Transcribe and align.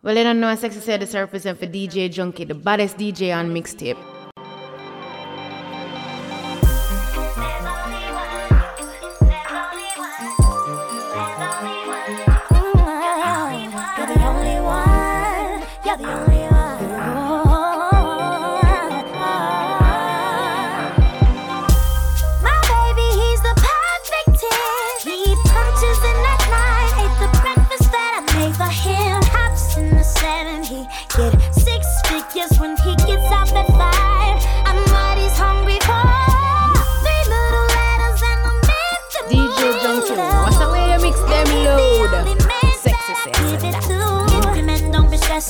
Well, 0.00 0.16
you 0.16 0.22
don't 0.22 0.38
know, 0.38 0.54
Sexy 0.54 0.78
said 0.78 1.00
this 1.00 1.12
represent 1.12 1.58
for 1.58 1.66
DJ 1.66 2.08
Junky, 2.08 2.46
the 2.46 2.54
baddest 2.54 2.98
DJ 2.98 3.36
on 3.36 3.52
mixtape. 3.52 4.17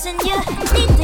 and 0.07 0.23
you 0.23 0.37
need 0.75 0.98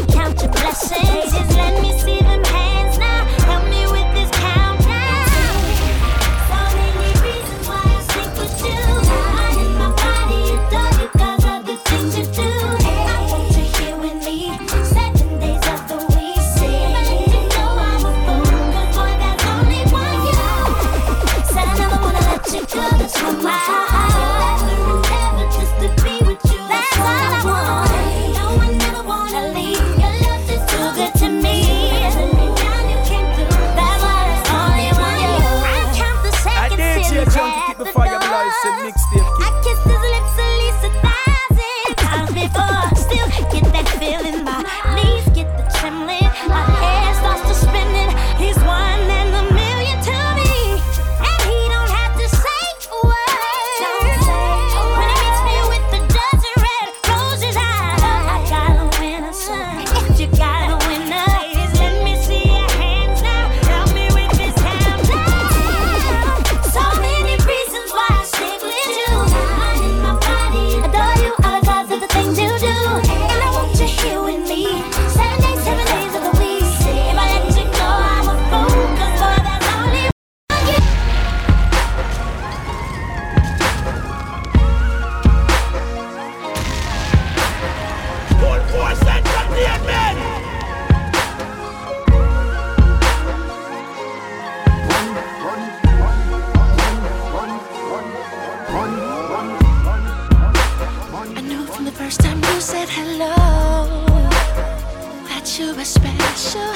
we're 105.84 106.32
special. 106.32 106.74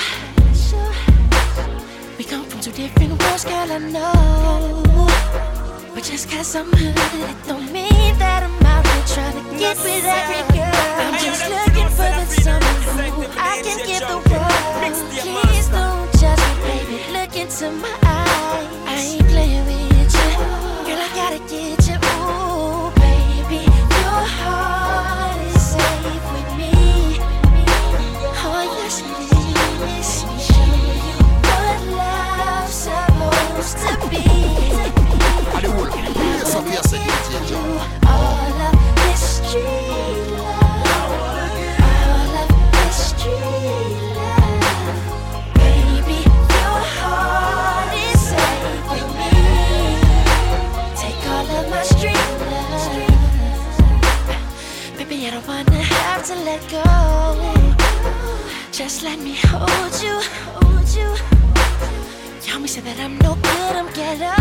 We 2.18 2.24
come 2.24 2.44
from 2.44 2.60
two 2.60 2.72
different 2.72 3.22
worlds, 3.22 3.44
girl, 3.44 3.72
I 3.72 3.78
know. 3.78 5.08
But 5.94 6.04
just 6.04 6.30
cause 6.30 6.54
I'm 6.54 6.70
hood, 6.72 6.94
it 7.30 7.36
don't 7.46 7.72
mean 7.72 8.18
that 8.18 8.42
I'm 8.42 8.66
out 8.66 8.86
here 8.86 9.04
trying 9.14 9.36
to 9.38 9.58
get 9.58 9.76
with 9.78 10.04
every 10.04 10.42
girl. 10.56 10.84
I'm 11.04 11.14
just 11.24 11.48
looking 11.48 11.88
for 11.96 12.10
the 12.18 12.26
someone 12.42 13.12
who 13.16 13.24
I 13.38 13.62
can 13.64 13.78
give 13.86 14.04
the 14.12 14.18
world. 14.28 14.68
Please 15.22 15.68
don't 15.68 16.12
judge 16.20 16.42
me, 16.44 16.54
baby. 16.68 17.12
Look 17.12 17.36
into 17.36 17.70
my 17.70 17.88
eyes. 18.02 18.07
Just 58.88 59.02
let 59.02 59.20
me 59.20 59.36
hold 59.36 60.02
you, 60.02 60.18
hold 60.64 60.88
you. 60.96 61.08
Y'all 62.48 62.58
may 62.58 62.66
say 62.66 62.80
that 62.80 62.98
I'm 62.98 63.18
no 63.18 63.34
good, 63.34 63.76
I'm 63.76 63.92
ghetto. 63.92 64.32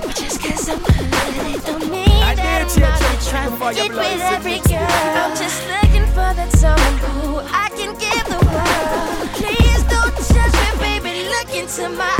But 0.00 0.16
just 0.16 0.40
cause 0.40 0.66
I'm 0.66 0.78
good, 0.78 1.56
it 1.56 1.66
don't 1.66 1.90
mean 1.90 2.08
I 2.08 2.34
that 2.36 2.72
I'm 2.72 2.80
not 2.80 3.20
trying 3.28 3.52
to 3.52 3.74
get 3.78 3.90
with 3.90 4.22
every 4.32 4.60
girl. 4.60 4.80
I'm 4.80 5.36
just 5.36 5.60
looking 5.68 6.06
for 6.06 6.32
that 6.32 6.50
someone 6.56 6.96
who 7.04 7.40
I 7.52 7.68
can 7.76 7.92
give 8.00 8.24
the 8.32 8.40
world. 8.48 9.28
Please 9.36 9.82
don't 9.92 10.16
judge 10.32 10.56
me, 10.64 10.70
baby. 10.80 11.28
Look 11.28 11.54
into 11.54 11.86
my 11.90 12.08
eyes. 12.08 12.19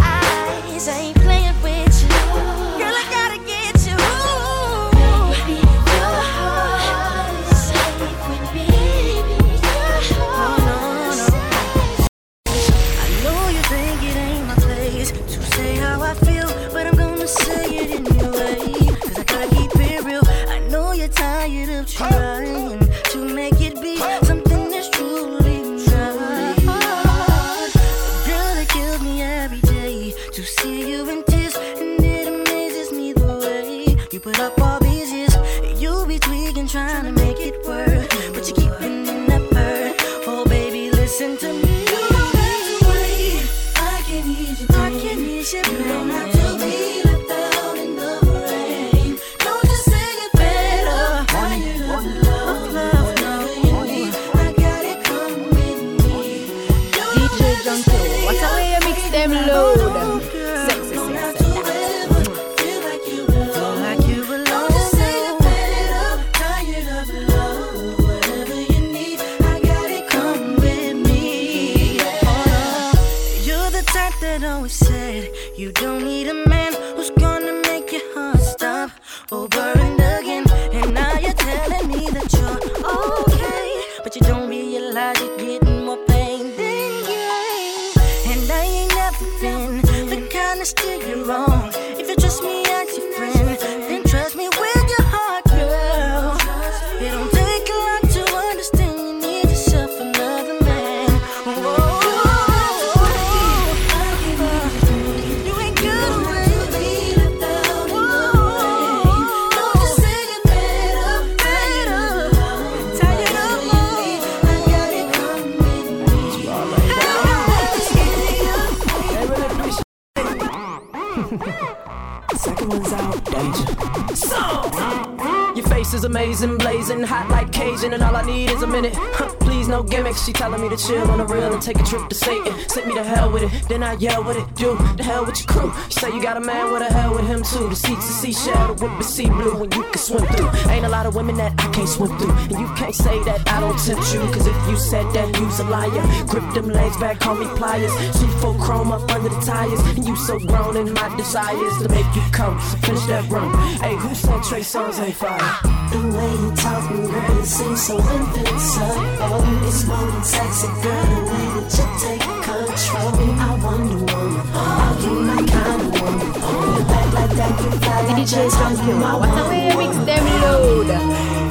Me 130.60 130.68
to 130.68 130.76
chill 130.76 131.10
on 131.10 131.18
the 131.18 131.26
real 131.26 131.52
and 131.52 131.62
take 131.62 131.78
a 131.78 131.84
trip 131.84 132.08
to 132.08 132.14
Satan. 132.14 132.52
Sent 132.68 132.86
me 132.86 132.94
to 132.94 133.04
hell 133.04 133.30
with 133.32 133.42
it, 133.42 133.68
then 133.68 133.82
I 133.82 133.94
yell 133.94 134.22
what 134.22 134.36
it 134.36 134.54
do. 134.54 134.76
The 134.96 135.02
hell 135.02 135.24
with 135.24 135.38
your 135.40 135.46
crew. 135.46 135.72
You 135.72 135.90
say 135.90 136.08
you 136.08 136.22
got 136.22 136.36
a 136.36 136.40
man, 136.40 136.72
with 136.72 136.82
a 136.82 136.92
hell 136.92 137.14
with 137.14 137.26
him 137.26 137.42
too. 137.42 137.68
The 137.68 137.76
seats 137.76 138.08
a 138.08 138.12
seashell, 138.12 138.74
the 138.74 138.84
whip 138.84 139.00
is 139.00 139.08
sea 139.08 139.28
blue, 139.28 139.62
and 139.62 139.74
you 139.74 139.82
can 139.82 139.98
swim 139.98 140.26
through. 140.26 140.50
Ain't 140.70 140.84
a 140.84 140.88
lot 140.88 141.06
of 141.06 141.14
women 141.14 141.36
that 141.36 141.52
I 141.58 141.70
can't 141.72 141.88
swim 141.88 142.16
through. 142.18 142.32
And 142.32 142.58
you 142.58 142.68
can't 142.74 142.94
say 142.94 143.22
that 143.24 143.48
I 143.48 143.60
don't 143.60 143.78
tempt 143.78 144.12
you, 144.12 144.20
cause 144.32 144.46
if 144.46 144.68
you 144.68 144.76
said 144.76 145.06
that, 145.14 145.38
you's 145.38 145.60
a 145.60 145.64
liar. 145.64 146.26
Grip 146.26 146.52
them 146.54 146.68
legs 146.68 146.96
back, 146.98 147.20
call 147.20 147.36
me 147.36 147.46
pliers. 147.56 147.92
Two 148.18 148.28
full 148.40 148.54
chrome 148.54 148.92
up 148.92 149.08
under 149.10 149.28
the 149.28 149.40
tires. 149.40 149.80
And 149.96 150.06
you 150.06 150.16
so 150.16 150.38
grown 150.38 150.76
in 150.76 150.92
my 150.92 151.14
desires 151.16 151.78
to 151.78 151.88
make 151.88 152.14
you 152.14 152.22
come. 152.32 152.58
Finish 152.82 153.04
that 153.06 153.28
run. 153.30 153.50
Hey, 153.80 153.96
who 153.96 154.14
said 154.14 154.42
Trey 154.42 154.60
Songz 154.60 155.00
ain't 155.00 155.14
fire? 155.14 155.79
The 155.90 155.98
way 155.98 156.32
you 156.42 156.50
talk, 156.54 156.88
girl, 156.88 157.40
it 157.40 157.46
seems 157.46 157.82
so 157.82 157.96
invincible. 157.98 159.42
It's 159.66 159.84
more 159.86 160.06
than 160.06 160.22
sexy, 160.22 160.68
girl 160.82 161.04
the 161.10 161.20
way 161.30 161.46
that 161.56 161.68
you 161.76 161.86
take 161.98 162.22
control. 162.46 163.10
I 163.38 163.58
wonder, 163.62 163.98
woman, 163.98 164.54
are 164.54 164.94
you 165.02 165.14
my 165.26 165.42
kind 165.50 165.82
of 165.82 166.00
woman? 166.00 166.30
You 166.30 166.82
act 166.94 167.10
like 167.14 167.32
that, 167.38 167.54
you 167.60 167.70
fly 167.80 168.00
like 168.06 168.16
DJ 168.16 168.34
Junky, 168.50 168.92
what 169.02 169.34
a 169.34 169.48
way 169.48 169.66
mix 169.76 169.96
them 170.06 170.24
load. 170.42 170.90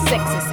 Sexy 0.07 0.48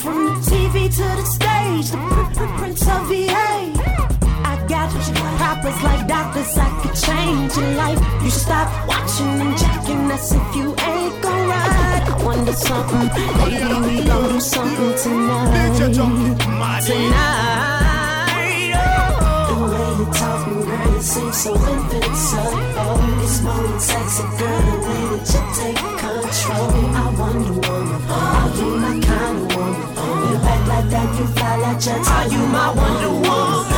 From 0.00 0.24
the 0.24 0.32
TV 0.50 0.88
to 0.96 1.06
the 1.20 1.24
stage, 1.24 1.90
the 1.90 2.46
Prince 2.58 2.82
of 2.88 3.06
VA. 3.08 3.72
I 4.44 4.56
got 4.66 4.90
proppers 5.38 5.82
like 5.82 6.06
doctors, 6.08 6.56
I 6.58 6.68
could 6.80 6.94
change 6.94 7.56
your 7.56 7.70
life. 7.74 8.00
You 8.24 8.30
stop 8.30 8.68
watching 8.88 9.40
and 9.40 9.56
jacking 9.58 10.10
us 10.10 10.32
if 10.32 10.56
you 10.56 10.74
ain't 10.90 11.22
gon' 11.22 11.48
ride. 11.48 12.04
I 12.08 12.24
wonder 12.24 12.52
something, 12.52 13.08
maybe 13.38 13.74
we 13.86 14.04
gon' 14.04 14.28
do 14.30 14.40
something 14.40 14.94
tonight. 15.02 15.76
Tonight 15.76 16.02
oh. 18.74 19.46
the 19.50 19.56
way 19.70 19.90
you 19.98 20.06
talk, 20.18 20.40
girl, 20.46 20.94
you 20.94 21.02
seem 21.02 21.32
so 21.32 21.52
invincible. 21.54 22.58
It's 23.22 23.42
more 23.42 23.62
than 23.62 23.80
sexy, 23.80 24.24
girl, 24.38 24.60
the 24.66 24.76
way 24.86 25.02
that 25.12 25.26
you 25.32 25.42
take 25.58 25.80
control. 26.02 26.70
I 26.94 27.14
wonder, 27.18 27.52
woman, 27.52 28.02
are 28.08 28.48
you 28.56 28.68
my 28.78 29.00
kind 29.06 29.38
of 29.38 29.49
that, 30.90 31.18
you 31.18 31.26
fly 31.28 31.56
like 31.56 31.80
jets. 31.80 32.10
Are 32.10 32.26
you 32.26 32.46
my 32.48 32.74
Wonder 32.74 33.10
Woman? 33.10 33.69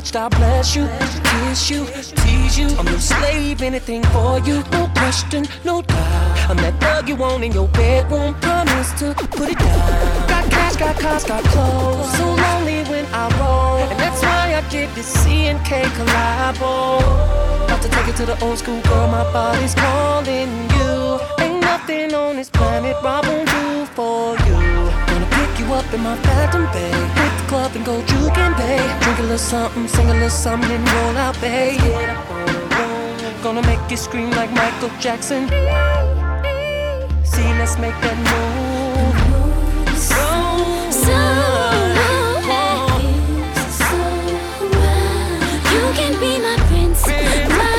Touched, 0.00 0.16
I 0.16 0.28
bless 0.28 0.76
you, 0.76 0.86
kiss 1.24 1.70
you 1.70 1.86
tease 1.86 2.58
you. 2.58 2.68
I'm 2.78 2.84
no 2.84 2.98
slave, 2.98 3.62
anything 3.62 4.02
for 4.14 4.38
you. 4.40 4.62
No 4.72 4.90
question, 4.94 5.46
no 5.64 5.80
doubt. 5.82 6.50
I'm 6.50 6.56
that 6.58 6.74
thug 6.80 7.08
you 7.08 7.16
want 7.16 7.42
in 7.44 7.52
your 7.52 7.68
bedroom. 7.68 8.34
Promise 8.40 8.92
to 9.00 9.14
put 9.14 9.48
it 9.52 9.58
down. 9.58 10.28
Got 10.28 10.50
cash, 10.50 10.76
got 10.76 10.96
cars, 10.98 11.24
got 11.24 11.42
clothes. 11.44 12.12
So 12.18 12.26
lonely 12.44 12.80
when 12.90 13.06
I 13.22 13.24
roll. 13.40 13.78
And 13.90 13.98
that's 13.98 14.20
why 14.22 14.54
I 14.60 14.62
did 14.68 14.88
this 14.94 15.06
C 15.06 15.46
and 15.50 15.64
K 15.64 15.82
collabo. 15.96 17.00
About 17.64 17.80
to 17.82 17.88
take 17.88 18.08
it 18.08 18.16
to 18.16 18.26
the 18.26 18.36
old 18.44 18.58
school, 18.58 18.80
girl. 18.82 19.08
My 19.08 19.24
body's 19.32 19.74
calling 19.74 20.50
you. 20.76 21.20
Ain't 21.40 21.60
nothing 21.60 22.14
on 22.14 22.36
this 22.36 22.50
planet 22.50 22.96
I 23.02 23.20
won't 23.26 23.48
do 23.48 23.86
for 23.96 24.36
you. 24.48 24.85
Pick 25.56 25.66
you 25.66 25.72
up 25.72 25.94
in 25.94 26.02
my 26.02 26.16
Phantom 26.16 26.66
Bay. 26.70 26.90
Hit 26.90 27.32
the 27.40 27.46
club 27.48 27.74
and 27.76 27.84
go 27.86 27.94
and 27.94 28.54
pay. 28.56 28.76
Drink 29.00 29.18
a 29.20 29.22
little 29.22 29.38
something, 29.38 29.88
sing 29.88 30.06
a 30.10 30.12
little 30.12 30.28
something, 30.28 30.70
and 30.70 30.86
roll 30.90 31.16
out, 31.16 31.40
babe. 31.40 31.80
Gonna 33.42 33.62
make 33.62 33.80
you 33.90 33.96
scream 33.96 34.30
like 34.32 34.52
Michael 34.52 34.90
Jackson. 35.00 35.48
See, 37.24 37.48
let's 37.56 37.78
make 37.78 37.94
that 38.04 38.18
move. 38.28 39.16
So, 39.96 40.20
so 40.92 41.16
You 45.72 45.82
can 45.96 46.20
be 46.20 46.38
my 46.38 46.56
prince, 46.68 47.06
my 47.06 47.72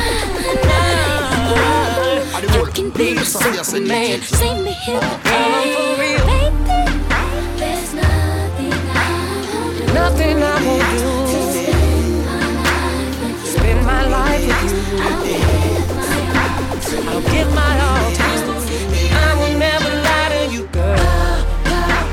You 2.55 2.65
can 2.73 2.89
be 2.89 3.13
the 3.13 3.23
Superman. 3.23 4.21
Save 4.23 4.63
me 4.63 4.71
here, 4.71 4.99
baby. 5.23 6.17
There's 6.25 6.46
I 9.97 10.09
won't 10.09 10.17
do. 10.17 10.23
Nothing 10.27 10.43
I 10.43 10.55
won't 10.65 10.87
do. 10.99 11.17
I'll 17.09 17.21
give 17.33 17.49
my 17.53 17.73
all 17.87 18.11
to 18.19 18.27
you. 18.33 18.53
I 19.11 19.29
will 19.39 19.55
never 19.57 19.91
lie 20.07 20.29
to 20.33 20.41
you, 20.53 20.63
girl. 20.67 20.99
I 21.65 22.03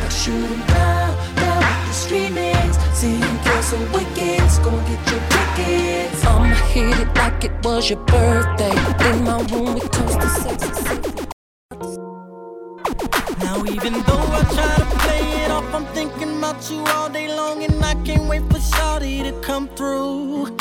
down, 0.68 1.10
down 1.36 1.60
with 1.68 1.82
the 1.86 1.94
streamings. 2.02 2.76
See 2.94 3.16
you 3.16 3.32
kill 3.44 3.62
some 3.62 3.86
wickets, 3.92 4.58
gonna 4.60 4.88
get 4.88 5.02
your 5.10 5.22
tickets. 5.34 6.24
I'ma 6.24 6.54
hit 6.72 6.98
it 6.98 7.10
like 7.16 7.44
it 7.44 7.52
was 7.64 7.90
your 7.90 8.00
birthday. 8.04 8.76
In 9.10 9.24
my 9.24 9.38
room, 9.52 9.74
we 9.74 9.80
toast 9.80 10.20
to 10.20 10.28
sex. 10.28 10.60
Now 13.44 13.56
even 13.66 13.92
though 14.06 14.26
I 14.38 14.42
try 14.56 14.74
to 14.82 14.86
play 15.04 15.24
it 15.44 15.50
off, 15.50 15.74
I'm 15.74 15.86
thinking 15.94 16.38
about 16.38 16.70
you 16.70 16.78
all 16.94 17.08
day 17.10 17.28
long, 17.28 17.33
can't 18.04 18.28
wait 18.28 18.42
for 18.42 18.58
Shawty 18.58 19.22
to 19.22 19.32
come 19.40 19.66
through. 19.68 20.56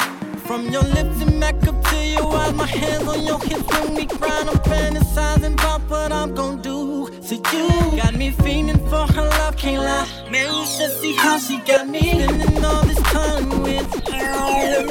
From 0.47 0.69
your 0.69 0.83
lips 0.83 1.21
and 1.21 1.39
back 1.39 1.55
up 1.67 1.81
to 1.89 1.97
your 1.97 2.33
eyes, 2.35 2.53
my 2.53 2.65
hands 2.65 3.07
on 3.07 3.23
your 3.23 3.39
hips 3.39 3.67
when 3.71 3.95
we 3.95 4.05
grind. 4.05 4.49
I'm 4.49 4.57
fantasizing 4.71 5.53
about 5.53 5.81
what 5.89 6.11
I'm 6.11 6.33
gonna 6.33 6.61
do. 6.61 7.09
to 7.09 7.35
you. 7.35 7.97
Got 8.01 8.15
me 8.15 8.31
fiending 8.31 8.81
for 8.89 9.11
her 9.13 9.27
love, 9.29 9.57
can't 9.57 9.83
lie. 9.83 10.07
Man, 10.31 10.53
you 10.53 10.65
should 10.65 10.91
see 11.01 11.15
how 11.15 11.37
she 11.37 11.57
got 11.59 11.87
me 11.87 12.01
spending 12.01 12.63
all 12.63 12.83
this 12.83 13.01
time 13.11 13.61
with 13.61 14.07
her. 14.09 14.85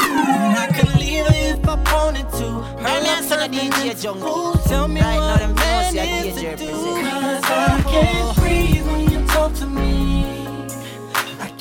I 0.65 0.69
could 0.75 0.95
leave 1.01 1.27
her 1.27 1.57
if 1.57 1.69
I 1.69 1.77
wanted 1.93 2.29
to. 2.39 2.49
Her 2.85 3.01
love 3.01 3.29
turning 3.29 3.73
into 3.89 4.15
fool. 4.15 4.53
Tell 4.69 4.89
me 4.89 5.01
Right 5.01 5.19
what 5.19 5.43
a 5.43 5.49
man 5.49 5.55
know 5.55 5.91
see 5.91 5.99
a 5.99 6.25
is 6.27 6.37
to 6.37 6.57
do. 6.57 6.73
Cause 6.73 7.45
I 7.45 7.83
can't 7.89 8.37
breathe 8.37 8.87
when 8.87 9.11
you 9.11 9.12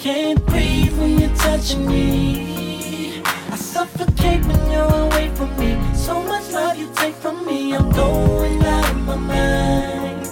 can't 0.01 0.43
breathe 0.48 0.98
when 0.98 1.20
you're 1.20 1.36
touching 1.36 1.86
me. 1.88 3.22
I 3.24 3.55
suffocate 3.55 4.43
when 4.46 4.72
you're 4.72 4.96
away 5.05 5.29
from 5.36 5.55
me. 5.60 5.77
So 5.93 6.24
much 6.24 6.51
love 6.51 6.75
you 6.75 6.91
take 6.96 7.13
from 7.13 7.46
me, 7.46 7.75
I'm 7.75 7.91
going 7.91 8.63
out 8.65 8.89
of 8.89 8.98
my 8.98 9.15
mind. 9.15 10.27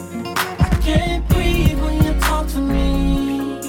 I 0.59 0.69
can't 0.81 1.27
breathe 1.29 1.79
when 1.83 2.03
you 2.03 2.19
talk 2.19 2.47
to 2.47 2.57
me. 2.57 3.59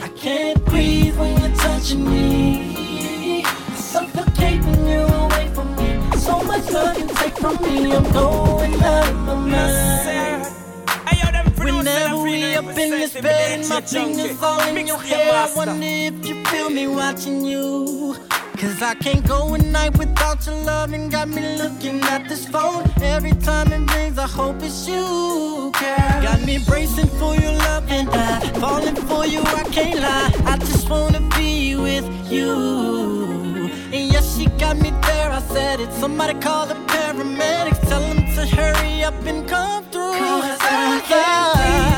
I 0.00 0.08
can't 0.14 0.64
breathe 0.66 1.18
when 1.18 1.36
you're 1.40 1.56
touching 1.56 2.08
me. 2.08 3.42
I 3.44 3.74
suffocate 3.74 4.62
when 4.62 4.86
you're 4.86 5.14
away 5.24 5.48
from 5.52 5.74
me. 5.74 6.16
So 6.16 6.44
much 6.44 6.70
love 6.70 6.96
you 6.96 7.08
take 7.08 7.36
from 7.38 7.60
me, 7.60 7.92
I'm 7.92 8.12
going 8.12 8.74
out 8.74 9.08
of 9.08 9.16
my 9.16 9.34
mind. 9.34 10.43
Up 12.56 12.66
in 12.78 12.90
this 12.90 13.14
bed 13.14 13.58
and 13.58 13.68
my 13.68 13.80
fingers 13.80 14.40
all 14.40 14.60
in 14.60 14.86
your 14.86 15.02
hair, 15.02 15.32
I 15.32 15.52
wonder 15.56 15.74
if 15.82 16.24
you 16.24 16.44
feel 16.44 16.70
me 16.70 16.86
watching 16.86 17.44
you. 17.44 18.16
Cause 18.56 18.80
I 18.80 18.94
can't 18.94 19.26
go 19.26 19.54
a 19.54 19.58
night 19.58 19.98
without 19.98 20.46
your 20.46 20.54
love 20.62 20.92
and 20.92 21.10
got 21.10 21.28
me 21.28 21.58
looking 21.58 22.00
at 22.02 22.28
this 22.28 22.46
phone. 22.46 22.88
Every 23.02 23.32
time 23.32 23.72
it 23.72 23.92
rings, 23.96 24.18
I 24.18 24.28
hope 24.28 24.62
it's 24.62 24.86
you, 24.86 25.72
girl. 25.80 26.22
Got 26.22 26.42
me 26.46 26.58
bracing 26.58 27.08
for 27.18 27.34
your 27.34 27.52
love 27.66 27.90
and 27.90 28.08
I 28.08 28.38
falling 28.60 28.94
for 28.94 29.26
you, 29.26 29.40
I 29.40 29.64
can't 29.72 30.00
lie. 30.00 30.32
I 30.52 30.56
just 30.56 30.88
wanna 30.88 31.28
be 31.36 31.74
with 31.74 32.06
you. 32.30 33.68
And 33.92 34.12
yes, 34.12 34.36
she 34.36 34.46
got 34.62 34.76
me 34.76 34.90
there, 35.02 35.30
I 35.32 35.40
said 35.40 35.80
it. 35.80 35.92
Somebody 35.92 36.38
call 36.38 36.66
the 36.66 36.74
paramedics, 36.86 37.80
tell 37.88 38.00
them 38.00 38.18
to 38.36 38.46
hurry 38.46 39.02
up 39.02 39.14
and 39.26 39.48
come 39.48 39.82
through. 39.86 40.12
Cause 40.12 40.58
I 40.60 41.02
can't 41.08 41.93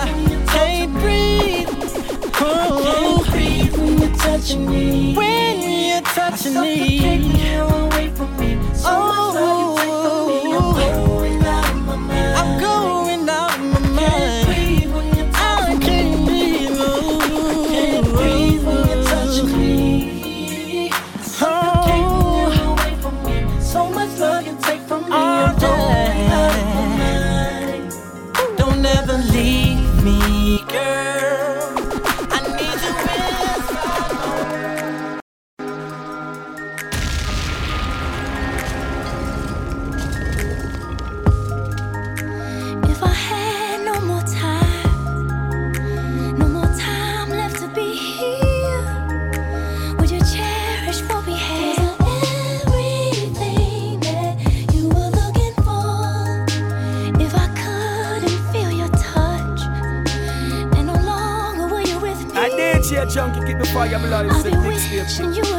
When 4.54 5.60
you're 5.60 6.02
touching 6.02 6.60
me. 6.60 7.35
Wishing 65.06 65.32
you 65.34 65.55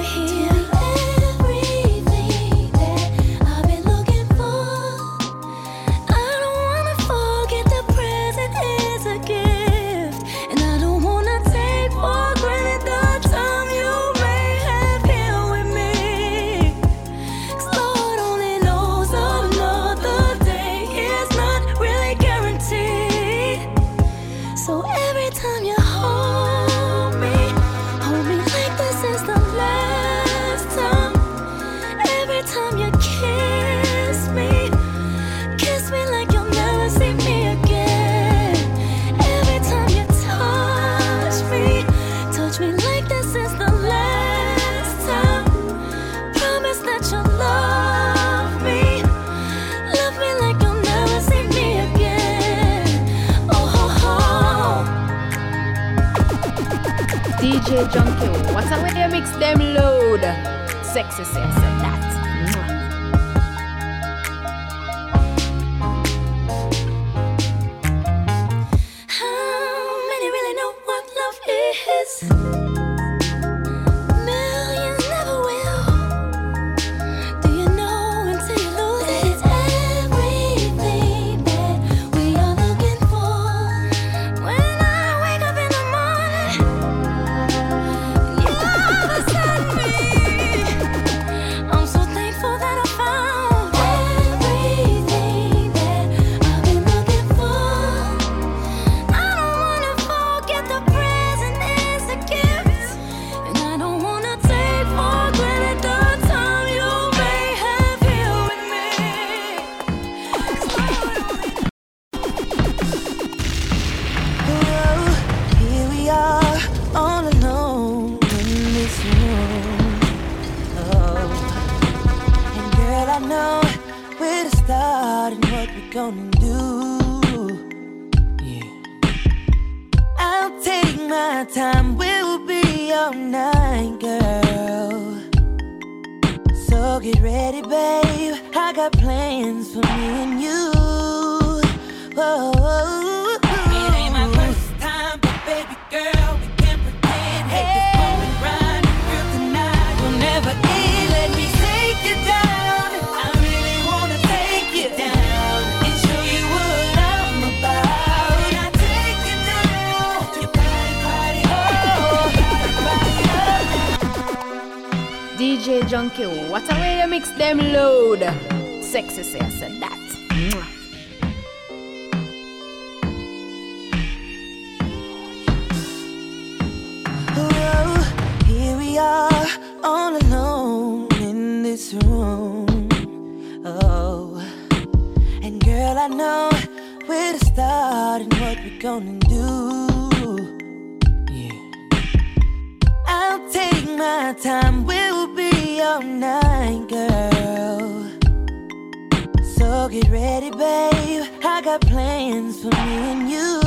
Get 199.89 200.09
ready, 200.09 200.51
babe. 200.51 201.23
I 201.45 201.61
got 201.63 201.79
plans 201.79 202.61
for 202.61 202.67
me 202.67 202.75
and 202.75 203.31
you. 203.31 203.61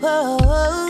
Whoa. 0.00 0.83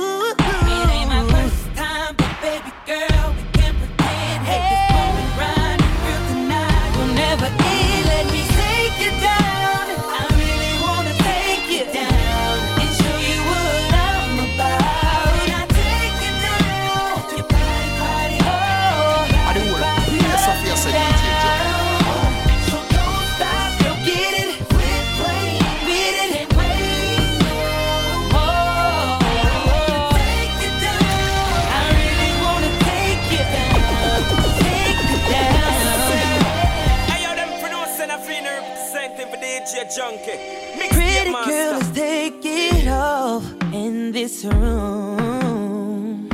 to 44.45 44.51
room. 44.51 46.29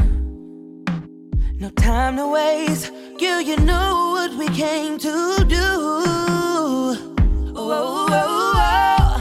No 1.60 1.70
time 1.70 2.16
to 2.16 2.26
waste. 2.28 2.90
You, 3.20 3.34
you 3.38 3.56
know 3.58 4.10
what 4.16 4.34
we 4.36 4.48
came 4.48 4.98
to 4.98 5.44
do. 5.44 5.56
Oh, 5.60 7.14
oh, 7.54 8.06
oh, 8.10 9.12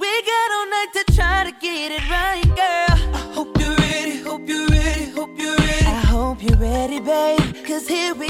we 0.00 0.22
got 0.32 0.48
all 0.56 0.68
night 0.76 0.90
to 0.94 1.04
try 1.12 1.44
to 1.44 1.52
get 1.60 1.92
it 1.92 2.04
right, 2.08 2.48
girl. 2.60 2.98
I 3.14 3.32
hope 3.34 3.58
you're 3.60 3.76
ready, 3.76 4.22
hope 4.22 4.48
you're 4.48 4.68
ready, 4.68 5.10
hope 5.10 5.36
you're 5.36 5.56
ready. 5.56 5.86
I 5.86 6.00
hope 6.14 6.42
you're 6.42 6.56
ready, 6.56 6.98
babe. 6.98 7.66
Cause 7.66 7.86
here 7.86 8.14
we 8.14 8.29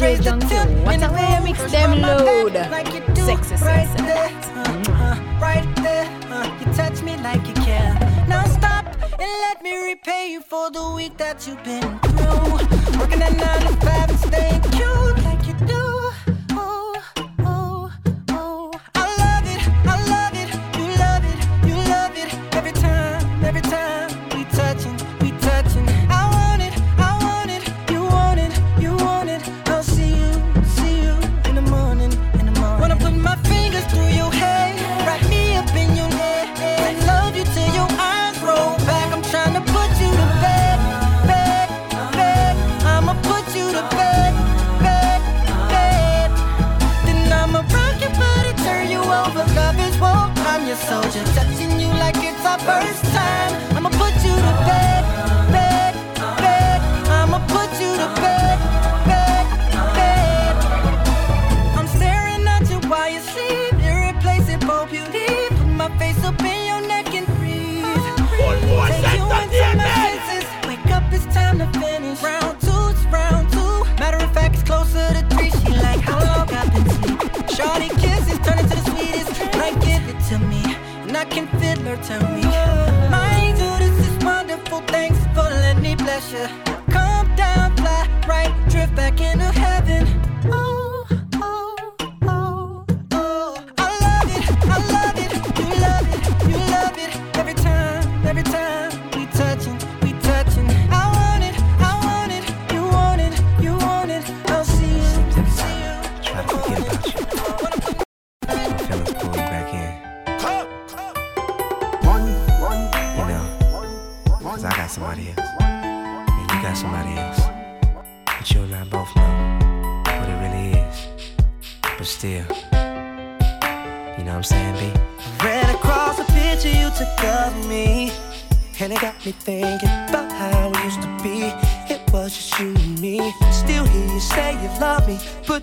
raise 0.00 0.20
the 0.20 0.30
tune. 0.48 0.84
What 0.84 1.02
a 1.02 1.12
way 1.12 1.26
I 1.36 1.40
mix 1.40 1.58
them 1.70 2.00
load. 2.00 2.54
Like 2.54 2.92
you 2.94 3.02
do, 3.14 3.22
sexy, 3.22 3.54
right 3.64 3.88
there, 3.98 4.30
uh, 4.56 4.82
uh, 4.88 5.38
right 5.40 5.76
there. 5.76 6.06
Uh, 6.30 6.46
you 6.58 6.72
touch 6.72 7.02
me 7.02 7.16
like 7.18 7.46
you 7.46 7.54
care. 7.54 7.94
Now 8.28 8.44
stop 8.44 8.86
and 9.20 9.30
let 9.46 9.62
me 9.62 9.76
repay 9.76 10.32
you 10.32 10.40
for 10.40 10.70
the 10.70 10.90
week 10.96 11.16
that 11.18 11.46
you've 11.46 11.62
been 11.64 11.98
through. 12.16 12.98
Working 12.98 13.22
at 13.22 13.36
nine 13.36 13.60
to 13.66 13.86
five 13.86 14.10
and 14.10 14.18
staying 14.20 14.60
cute. 14.72 15.29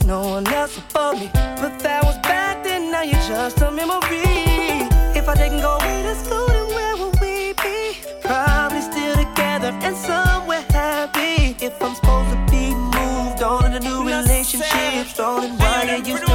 no 0.07 0.21
one 0.21 0.47
else 0.47 0.79
for 0.89 1.13
me. 1.13 1.29
But 1.33 1.79
that 1.79 2.01
was 2.05 2.17
back 2.19 2.63
then, 2.63 2.91
now 2.91 3.01
you're 3.01 3.27
just 3.27 3.61
a 3.61 3.69
memory. 3.69 4.23
If 5.19 5.27
I 5.27 5.35
didn't 5.35 5.59
go 5.59 5.75
away 5.75 6.01
to 6.03 6.15
school, 6.15 6.47
then 6.47 6.67
where 6.75 6.95
would 6.95 7.19
we 7.19 7.53
be? 7.65 7.97
Probably 8.21 8.81
still 8.81 9.15
together 9.15 9.71
and 9.85 9.95
somewhere 9.97 10.63
happy. 10.69 11.57
If 11.59 11.81
I'm 11.83 11.93
supposed 11.93 12.31
to 12.31 12.39
be 12.49 12.73
moved 12.73 13.43
on 13.43 13.65
in 13.65 13.73
a 13.73 13.79
new 13.81 13.99
relationship, 14.07 15.07
strolling 15.07 15.57
while 15.57 15.99
you 16.07 16.26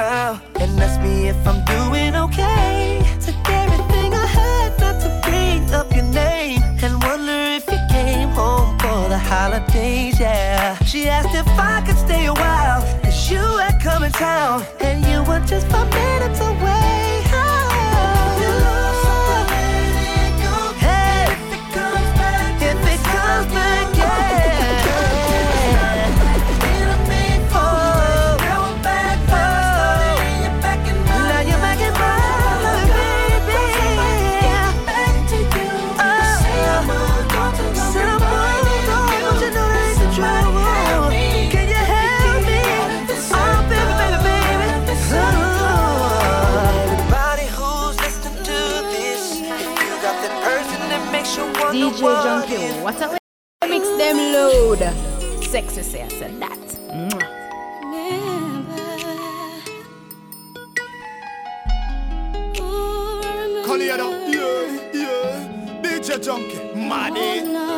smile 0.00 0.40
and 0.60 0.80
ask 0.80 1.00
me 1.00 1.28
if 1.28 1.46
I'm 1.46 1.60
doing 1.64 2.14
okay. 2.26 3.02
Took 3.24 3.48
everything 3.62 4.10
I 4.14 4.26
had 4.40 4.70
not 4.82 4.96
to 5.04 5.10
bring 5.26 5.62
up 5.78 5.88
your 5.94 6.08
name 6.24 6.62
and 6.82 6.92
wonder 7.02 7.38
if 7.58 7.64
you 7.72 7.80
came 7.90 8.30
home 8.30 8.78
for 8.78 9.00
the 9.12 9.18
holidays. 9.18 10.18
Yeah, 10.18 10.78
she 10.90 11.08
asked 11.08 11.34
if 11.34 11.48
I 11.72 11.82
could 11.86 11.98
stay 12.06 12.26
a 12.26 12.34
while, 12.34 12.82
cause 13.02 13.30
you 13.30 13.44
had 13.64 13.76
come 13.80 14.02
in 14.04 14.12
town 14.12 14.64
and 14.80 15.04
you 15.10 15.18
were 15.28 15.42
just 15.46 15.68
a 15.80 15.84
minutes 15.96 16.40
away. 16.40 16.79
sexy 55.60 55.82
says 55.82 56.22
and 56.22 56.40
that. 56.40 56.58
Yeah, 64.30 64.90
yeah. 64.92 65.82
DJ 65.82 66.18
Junky, 66.18 66.74
Maddie. 66.74 67.20
Oh, 67.20 67.52
no. 67.52 67.69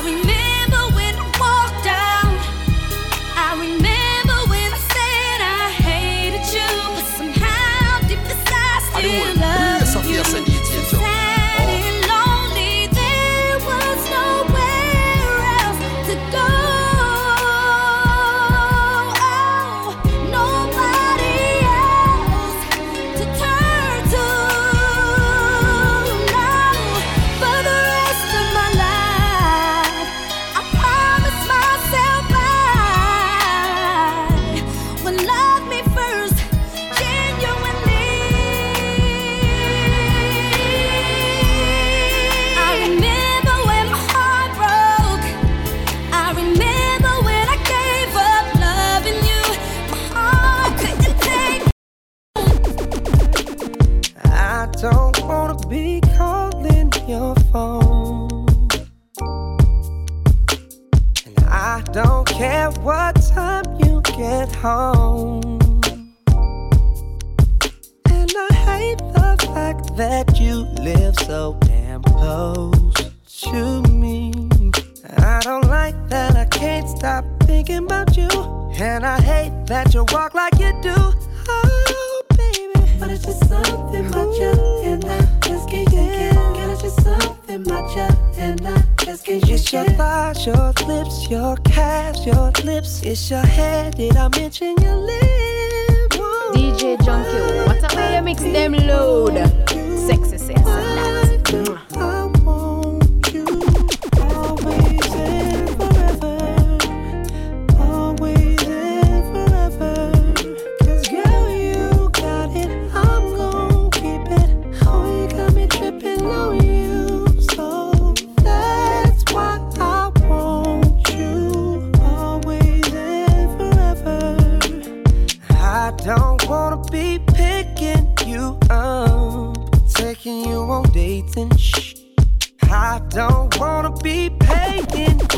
sorry. 0.00 0.37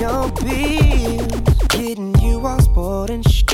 your 0.01 0.33
bills, 0.33 1.27
getting 1.69 2.19
you 2.21 2.41
all 2.47 2.59
spoiled 2.61 3.11
and 3.11 3.23
sh. 3.31 3.45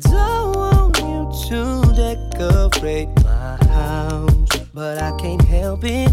Don't 0.00 0.56
want 0.56 0.96
you 0.96 1.30
to 1.48 1.92
decorate 1.94 3.10
my 3.22 3.56
house, 3.66 4.48
but 4.72 4.96
I 5.02 5.14
can't 5.18 5.42
help 5.42 5.84
it. 5.84 6.10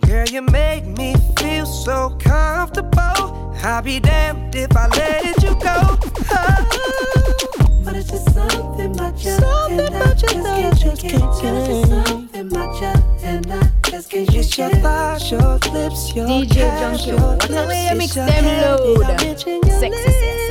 Girl, 0.00 0.26
you 0.26 0.42
make 0.42 0.84
me 0.84 1.14
feel 1.38 1.64
so 1.64 2.16
comfortable. 2.18 3.54
I'll 3.62 3.82
be 3.82 4.00
damned 4.00 4.56
if 4.56 4.76
I 4.76 4.88
let 4.88 5.42
you 5.44 5.54
go. 5.60 5.96
Oh. 6.30 7.80
But 7.84 7.94
it's 7.94 8.10
just 8.10 8.34
something 8.34 8.94
about 8.94 9.24
you, 9.24 9.30
something 9.30 9.80
about 9.80 9.94
I 9.94 10.10
you 10.10 10.14
just 10.16 10.34
can't, 10.34 10.78
just 10.78 11.02
can't, 11.02 11.20
can't, 11.20 11.40
can't. 11.40 11.56
It's 11.56 11.88
just 11.88 12.06
something 12.08 12.46
about 12.48 12.80
you, 12.80 13.02
and 13.22 13.52
I 13.52 13.77
just 14.26 14.58
your 14.58 14.70
thoughts, 14.70 15.30
your 15.30 15.58
lips, 15.72 16.14
your 16.14 16.26
DJ 16.26 16.68
Junky, 16.80 17.12
what 17.20 17.50
a 17.50 17.66
way 17.68 17.88
you 17.90 17.96
mix 17.96 18.14
them 18.14 18.44
load. 18.44 19.04
Sexy, 19.20 20.02
sexy. 20.02 20.47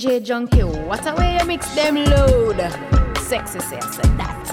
DJ 0.00 0.24
Junky, 0.24 0.64
what 0.86 1.06
a 1.06 1.14
way 1.14 1.36
you 1.38 1.44
mix 1.44 1.74
them 1.74 1.96
load? 1.96 2.56
Sexy, 3.18 3.60
say 3.60 3.76
I 3.76 3.90
said 3.90 4.16
that. 4.16 4.48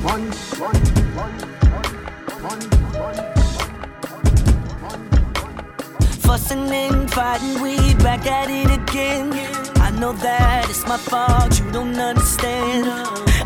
One, 0.00 0.30
one, 0.62 0.80
one, 1.16 1.34
one, 2.46 2.62
one. 2.94 3.20
Fussing 6.20 6.70
and 6.70 7.10
fighting, 7.10 7.60
we 7.60 7.94
back 7.96 8.24
at 8.26 8.48
it 8.48 8.70
again. 8.70 9.32
I 9.82 9.90
know 9.90 10.12
that 10.12 10.70
it's 10.70 10.86
my 10.86 10.98
fault, 10.98 11.58
you 11.58 11.68
don't 11.72 11.98
understand. 11.98 12.86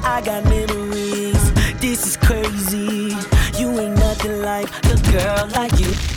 I 0.04 0.20
got 0.22 0.44
memories, 0.44 1.52
this 1.80 2.06
is 2.06 2.16
crazy. 2.18 3.16
You 3.56 3.80
ain't 3.80 3.96
nothing 3.96 4.42
like 4.42 4.70
the 4.82 4.96
girl 5.10 5.48
like 5.54 5.80
you. 5.80 6.09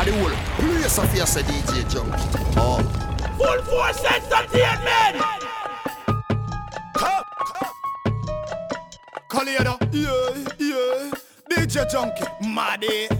And 0.00 0.08
the 0.08 0.18
whole 0.18 0.30
place 0.56 0.98
of 0.98 1.12
here 1.12 1.26
say 1.26 1.42
DJ 1.42 1.84
Junky. 1.90 2.54
Oh. 2.56 2.80
Full 3.36 3.62
force 3.64 4.02
entertainment. 4.02 5.16
Collider. 9.28 9.76
Yeah, 9.92 10.54
yeah. 10.58 11.10
DJ 11.50 11.84
Junky, 11.92 12.24
Maddy. 12.54 13.19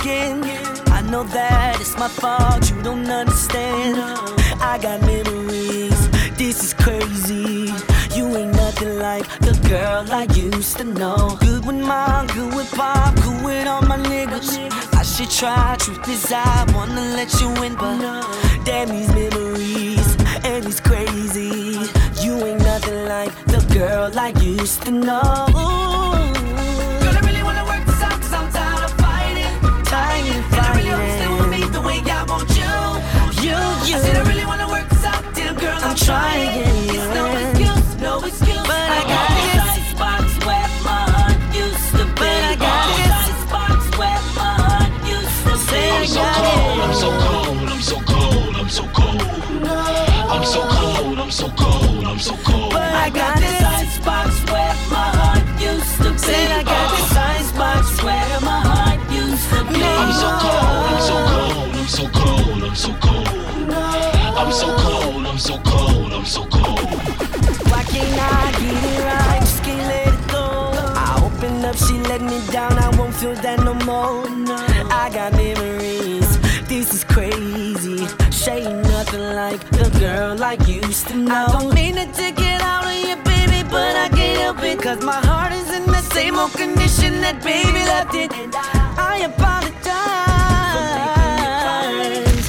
Again. 0.00 0.42
I 0.88 1.02
know 1.02 1.24
that 1.24 1.80
it's 1.80 1.96
my 1.96 2.08
fault, 2.08 2.70
you 2.70 2.82
don't 2.82 3.06
understand. 3.06 3.96
I 4.60 4.78
got 4.80 5.00
memories, 5.02 6.00
this 6.36 6.64
is 6.64 6.74
crazy. 6.74 7.72
You 8.16 8.24
ain't 8.36 8.54
nothing 8.54 8.98
like 8.98 9.26
the 9.40 9.54
girl 9.68 10.04
I 10.10 10.24
used 10.34 10.76
to 10.78 10.84
know. 10.84 11.36
Good 11.40 11.64
with 11.66 11.76
mom, 11.76 12.26
good 12.28 12.54
with 12.54 12.70
pop, 12.72 13.14
good 13.16 13.44
with 13.44 13.66
all 13.66 13.82
my 13.82 13.98
niggas. 13.98 14.50
I 14.94 15.02
should 15.02 15.30
try, 15.30 15.76
truth 15.78 16.08
is 16.08 16.32
I 16.32 16.66
wanna 16.74 17.02
let 17.16 17.30
you 17.40 17.48
in, 17.62 17.74
but 17.74 17.98
damn 18.64 18.88
these 18.88 19.08
memories, 19.08 20.08
and 20.44 20.64
it's 20.66 20.80
crazy. 20.80 21.78
You 22.22 22.32
ain't 22.46 22.62
nothing 22.62 23.04
like 23.06 23.32
the 23.46 23.60
girl 23.72 24.10
I 24.18 24.28
used 24.40 24.82
to 24.82 24.90
know. 24.90 26.49
Tired 30.20 30.44
fighting. 30.52 30.90
And 30.90 31.22
I 31.22 31.38
really 31.38 31.40
you 31.40 31.46
me 31.48 31.64
the 31.70 31.80
way 31.80 31.98
I 32.04 32.24
want 32.24 32.50
you. 32.52 32.74
You, 33.40 33.56
you. 33.88 33.96
I 33.96 34.00
said 34.04 34.16
I 34.16 34.22
really 34.28 34.44
wanna 34.44 34.68
work 34.68 34.88
this 34.90 35.04
out, 35.04 35.24
damn 35.34 35.54
girl. 35.56 35.78
I'm, 35.80 35.96
trying. 35.96 36.50
It's 36.92 37.08
no 37.16 37.24
excuse, 37.40 37.96
no 38.00 38.18
excuse. 38.28 38.66
But 38.68 38.88
I 38.98 39.02
got 39.08 39.28
this 39.36 39.56
icebox 39.72 40.24
where 40.44 40.68
my 40.84 41.04
heart 41.14 41.40
used 41.56 41.90
to 41.96 42.04
be. 42.04 42.20
But 42.20 42.42
I 42.52 42.56
got 42.56 42.84
this 43.00 43.12
icebox 43.32 43.80
where 43.98 44.20
my 44.36 44.52
heart 44.60 44.92
used 45.08 45.40
so 46.06 46.22
cold. 46.36 46.80
I'm 46.84 46.92
so 46.92 47.10
cold, 47.24 47.68
I'm 47.70 47.80
so 47.80 47.96
cold, 48.10 48.56
I'm 48.56 48.68
so 48.68 48.84
cold. 48.92 49.20
I'm 50.30 50.44
so 50.44 50.60
cold, 50.68 51.18
I'm 51.18 51.30
so 51.30 51.48
cold, 51.56 52.04
I'm 52.04 52.18
so 52.18 52.34
cold. 52.44 52.72
But 52.72 52.92
I 52.94 53.10
got 53.10 53.38
this 53.38 53.59
up, 71.70 71.76
she 71.76 71.94
let 72.10 72.20
me 72.20 72.40
down. 72.50 72.72
I 72.72 72.88
won't 72.98 73.14
feel 73.14 73.34
that 73.34 73.58
no 73.60 73.74
more. 73.86 74.24
I 75.02 75.10
got 75.12 75.32
memories. 75.32 76.28
This 76.68 76.92
is 76.94 77.04
crazy. 77.04 78.06
She 78.30 78.50
ain't 78.50 78.82
nothing 78.94 79.26
like 79.42 79.62
the 79.70 79.88
girl 79.98 80.42
I 80.42 80.54
used 80.66 81.08
to 81.08 81.16
know. 81.16 81.46
I 81.46 81.52
don't 81.52 81.74
mean 81.74 81.94
to 81.94 82.06
take 82.12 82.38
it 82.38 82.60
out 82.62 82.84
on 82.84 82.96
you, 83.08 83.16
baby, 83.32 83.62
but 83.70 83.94
I 84.04 84.08
can't 84.08 84.38
help 84.40 84.62
it. 84.62 84.82
Cause 84.82 85.02
my 85.04 85.20
heart 85.28 85.52
is 85.52 85.70
in 85.70 85.86
the 85.86 86.02
same 86.14 86.38
old 86.38 86.52
condition 86.52 87.20
that 87.24 87.42
baby 87.42 87.82
left 87.92 88.14
it. 88.14 88.30
I 89.12 89.14
apologize. 89.30 89.78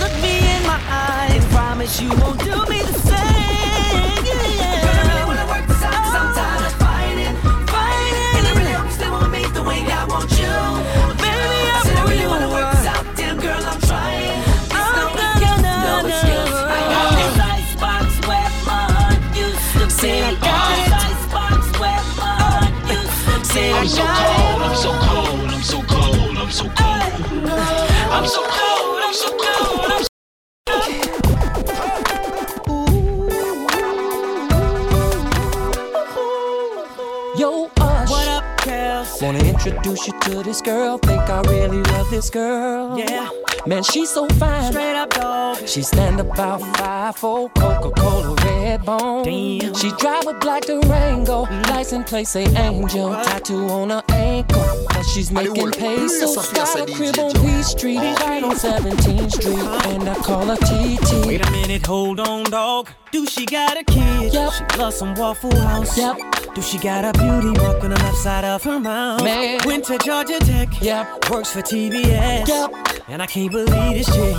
Look 0.02 0.16
me 0.26 0.34
in 0.56 0.62
my 0.74 0.82
eyes, 1.06 1.46
promise 1.54 2.02
you 2.02 2.10
won't 2.22 2.40
do 2.44 2.58
me 2.72 2.81
I'm 23.70 23.88
so 23.88 24.04
cold, 24.04 24.62
I'm 24.64 24.76
so 24.76 24.92
cold, 24.92 25.50
I'm 25.52 25.62
so 25.62 25.82
cold, 25.84 26.38
I'm 26.38 26.52
so 26.52 26.64
cold. 26.64 27.50
I'm 28.12 28.26
so 28.26 28.42
cold, 28.42 29.02
I'm 29.04 29.14
so 29.14 29.30
cold, 29.38 29.81
introduce 39.66 40.08
you 40.08 40.20
to 40.22 40.44
this 40.44 40.62
girl. 40.62 40.98
Think 40.98 41.22
I 41.22 41.42
really 41.42 41.82
love 41.84 42.10
this 42.10 42.30
girl. 42.30 42.98
Yeah. 42.98 43.30
Man, 43.68 43.84
she's 43.84 44.10
so 44.10 44.28
fine. 44.30 44.72
Straight 44.72 44.96
up 44.96 45.10
dog. 45.12 45.68
She 45.68 45.84
stand 45.84 46.20
about 46.20 46.62
five 46.78 47.16
for 47.16 47.50
Coca-Cola 47.50 48.36
red 48.44 48.84
bone. 48.84 49.24
Damn. 49.24 49.76
She 49.76 49.92
drive 49.98 50.26
a 50.28 50.34
black 50.34 50.66
Durango, 50.66 51.46
mm. 51.46 51.70
license 51.70 52.10
plate 52.10 52.28
say 52.28 52.46
Angel, 52.56 53.14
tattoo 53.14 53.70
on 53.70 53.92
her 53.92 54.04
ankle. 54.10 54.86
But 54.90 55.04
she's 55.04 55.32
making 55.32 55.56
whole- 55.56 55.72
pesos. 55.72 56.52
Got 56.54 56.90
a 56.90 56.94
crib 56.94 57.20
on 57.20 57.34
Joe. 57.34 57.42
P 57.42 57.64
Street, 57.64 57.98
right 57.98 58.44
on 58.44 58.56
17th 58.56 59.32
Street, 59.32 59.60
and 59.60 60.10
I 60.10 60.16
call 60.16 60.46
her 60.46 60.56
TT. 60.56 61.28
Wait 61.28 61.46
a 61.46 61.52
minute, 61.52 61.86
hold 61.86 62.20
on, 62.20 62.46
dog. 62.46 62.90
Do 63.12 63.26
she 63.26 63.46
got 63.46 63.78
a 63.78 63.84
kid? 63.84 64.34
Yep. 64.34 64.54
She 64.54 64.78
loves 64.78 64.96
some 64.96 65.14
Waffle 65.16 65.54
House. 65.58 65.98
Yep. 65.98 66.18
Do 66.56 66.62
she 66.62 66.78
got 66.78 67.04
a 67.04 67.12
beauty 67.18 67.60
mark 67.60 67.84
on 67.84 67.90
the 67.90 67.98
left 67.98 68.18
side 68.18 68.46
of 68.46 68.64
her 68.64 68.80
mouth? 68.80 69.22
Man. 69.22 69.60
Went 69.66 69.84
to 69.86 69.98
Georgia 69.98 70.40
Tech. 70.40 70.82
Yep. 70.82 71.30
Works 71.30 71.52
for 71.52 71.62
TBS. 71.62 72.48
Yep. 72.48 73.10
And 73.10 73.22
I 73.22 73.26
can't 73.26 73.52
believe 73.52 74.06
this 74.06 74.08
chick. 74.08 74.36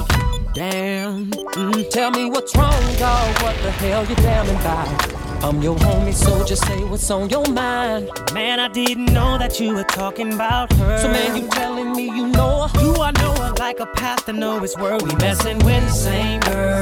Damn. 0.54 1.30
Mm. 1.30 1.90
Tell 1.90 2.10
me 2.12 2.30
what's 2.30 2.56
wrong, 2.56 2.96
dog. 2.96 3.42
What 3.42 3.56
the 3.56 3.70
hell 3.72 4.06
you 4.06 4.14
damning 4.16 4.56
about? 4.56 5.22
I'm 5.44 5.60
your 5.60 5.76
homie, 5.76 6.14
so 6.14 6.44
just 6.44 6.64
say 6.66 6.84
what's 6.84 7.10
on 7.10 7.28
your 7.28 7.46
mind. 7.48 8.08
Man, 8.32 8.60
I 8.60 8.68
didn't 8.68 9.06
know 9.06 9.38
that 9.38 9.58
you 9.58 9.74
were 9.74 9.84
talking 9.84 10.32
about 10.32 10.72
her. 10.74 10.98
So 10.98 11.08
man, 11.08 11.36
you 11.36 11.48
telling 11.48 11.92
me 11.92 12.04
you 12.04 12.28
know 12.28 12.68
her? 12.68 12.78
Do 12.78 13.02
I 13.02 13.10
know 13.10 13.34
her 13.34 13.52
like 13.58 13.80
a 13.80 13.86
path 13.86 14.24
to 14.26 14.32
know 14.32 14.60
his 14.60 14.76
word? 14.76 15.02
We 15.02 15.14
messing 15.16 15.58
with 15.58 15.84
the 15.84 15.90
same 15.90 16.40
girl. 16.40 16.81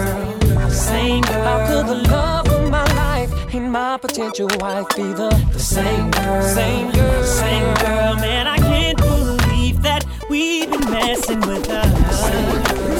My 3.90 3.96
potential 3.96 4.46
wife 4.60 4.86
be 4.94 5.02
the, 5.02 5.30
the 5.52 5.58
same 5.58 6.12
girl? 6.12 6.42
Same 6.42 6.92
girl. 6.92 7.24
Same 7.24 7.74
girl, 7.74 8.14
man, 8.24 8.46
I 8.46 8.58
can't 8.58 8.96
believe 8.96 9.82
that 9.82 10.04
we've 10.28 10.70
been 10.70 10.88
messing 10.92 11.40
with 11.40 11.66
her. 11.66 11.88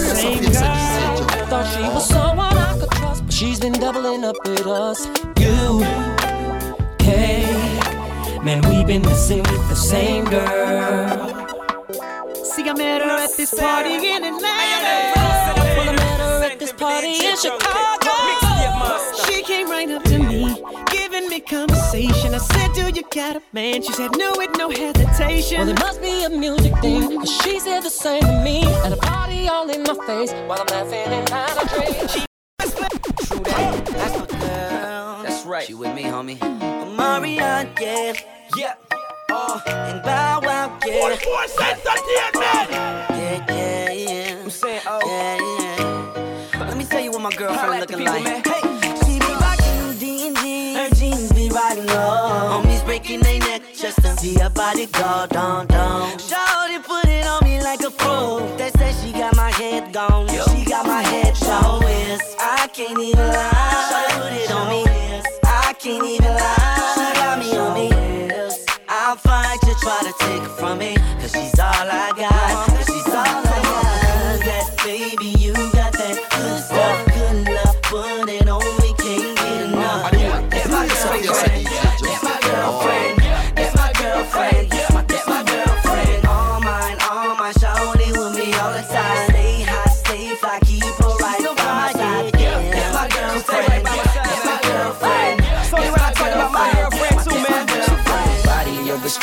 Same 0.01 0.43
girl. 0.43 1.17
Thought 1.47 1.67
she 1.73 1.83
was 1.95 2.09
someone 2.09 2.57
I 2.57 2.77
could 2.81 2.91
trust, 2.91 3.25
but 3.25 3.33
she's 3.33 3.61
been 3.61 3.75
doubling 3.75 4.25
up 4.25 4.35
with 4.45 4.67
us. 4.67 5.07
You, 5.39 5.85
Hey, 7.07 7.45
man, 8.43 8.61
we've 8.69 8.89
been 8.89 9.03
messing 9.03 9.45
with 9.45 9.69
the 9.69 9.77
same 9.77 10.25
girl. 10.25 11.29
See, 12.43 12.69
I 12.69 12.73
met 12.73 13.03
her 13.03 13.17
at 13.27 13.37
this 13.37 13.55
party 13.55 13.95
in 13.95 14.25
Atlanta. 14.25 14.97
I 15.55 15.95
met 15.95 16.21
her 16.21 16.51
at 16.51 16.59
this 16.59 16.73
party 16.73 17.15
in 17.27 17.37
Chicago. 17.37 18.10
She 19.27 19.43
came 19.43 19.69
right 19.69 19.91
up 19.91 20.03
to 20.05 20.19
me, 20.19 20.63
giving 20.91 21.29
me 21.29 21.41
conversation. 21.41 22.35
I 22.35 22.39
said, 22.39 22.73
Do 22.73 22.89
you 22.89 23.03
got 23.11 23.37
a 23.37 23.43
man? 23.53 23.83
She 23.83 23.93
said, 23.93 24.17
No, 24.17 24.33
with 24.37 24.51
no 24.57 24.71
hesitation. 24.71 25.59
Well, 25.59 25.69
it 25.69 25.81
must 25.81 26.01
be 26.01 26.25
a 26.25 26.31
music 26.31 26.77
thing, 26.79 27.19
cause 27.19 27.43
she 27.43 27.59
said 27.61 27.81
the 27.83 27.91
same 27.91 28.23
to 28.23 28.43
me. 28.45 28.65
At 28.85 28.93
a 28.93 28.97
party 28.97 29.49
all 29.49 29.69
in 29.71 29.83
my 29.83 29.95
face, 30.07 30.33
while 30.47 30.61
I'm 30.61 30.67
laughing 30.67 31.13
and 31.13 31.31
not 31.31 31.63
a 31.63 31.69
drink. 31.69 32.27
True 33.27 33.39
that. 33.41 33.87
That's 33.87 34.19
my 34.19 34.39
girl. 34.41 35.23
That's 35.23 35.45
right. 35.47 35.67
She 35.67 35.75
with 35.75 35.95
me, 35.95 36.05
homie. 36.05 36.39
Marion, 36.97 37.69
yeah. 37.81 38.13
Yeah. 38.57 38.75
Oh, 39.31 39.63
and 39.67 40.03
Bow 40.03 40.41
Wow, 40.43 40.79
yeah. 40.87 41.01
44 41.01 41.49
cents 41.49 41.87
entertainment. 41.87 42.71
Yeah, 43.11 43.47
yeah, 43.49 43.91
yeah. 43.93 44.43
I'm 44.43 44.51
saying, 44.51 44.81
oh. 44.87 45.01
Yeah, 45.07 45.37
yeah. 45.79 46.67
Let 46.67 46.77
me 46.77 46.85
tell 46.85 47.01
you 47.01 47.11
what 47.13 47.21
my 47.23 47.31
girlfriend 47.31 47.75
at 47.75 47.81
looking 47.91 47.99
people, 47.99 48.15
like. 48.23 48.50
See 54.21 54.35
her 54.35 54.51
body 54.51 54.85
go 54.87 55.27
down, 55.31 55.67
down. 55.67 56.11
Shawty 56.19 56.83
put 56.85 57.07
it 57.09 57.27
on 57.27 57.43
me 57.43 57.63
like 57.63 57.81
a 57.81 57.91
pro. 57.91 58.39
They 58.59 58.71
say 58.71 58.93
she 59.01 59.13
got 59.13 59.35
my 59.35 59.51
head 59.51 59.95
gone, 59.95 60.29
Yo. 60.29 60.45
she 60.51 60.65
got 60.65 60.85
my 60.87 61.03
head 61.03 61.35
show 61.35 61.81
is. 61.87 62.21
I 62.39 62.69
can't 62.73 62.99
even 62.99 63.29
lie. 63.29 64.09
She 64.11 64.21
put 64.21 64.33
it 64.33 64.51
on 64.51 64.69
me, 64.69 64.83
I 65.45 65.73
can't 65.73 66.05
even 66.05 66.35
lie. 66.35 66.97
She 66.97 67.21
got 67.21 67.39
me 67.39 67.57
on 67.57 67.73
me. 67.75 67.89
I'll 68.89 69.17
fight 69.17 69.59
to 69.63 69.75
try 69.81 70.01
to 70.03 70.13
take 70.25 70.43
her 70.43 70.55
from 70.61 70.79
me, 70.79 70.97
cause 71.21 71.33
she's 71.33 71.59
all 71.59 71.89
I 71.89 72.13
got. 72.15 72.70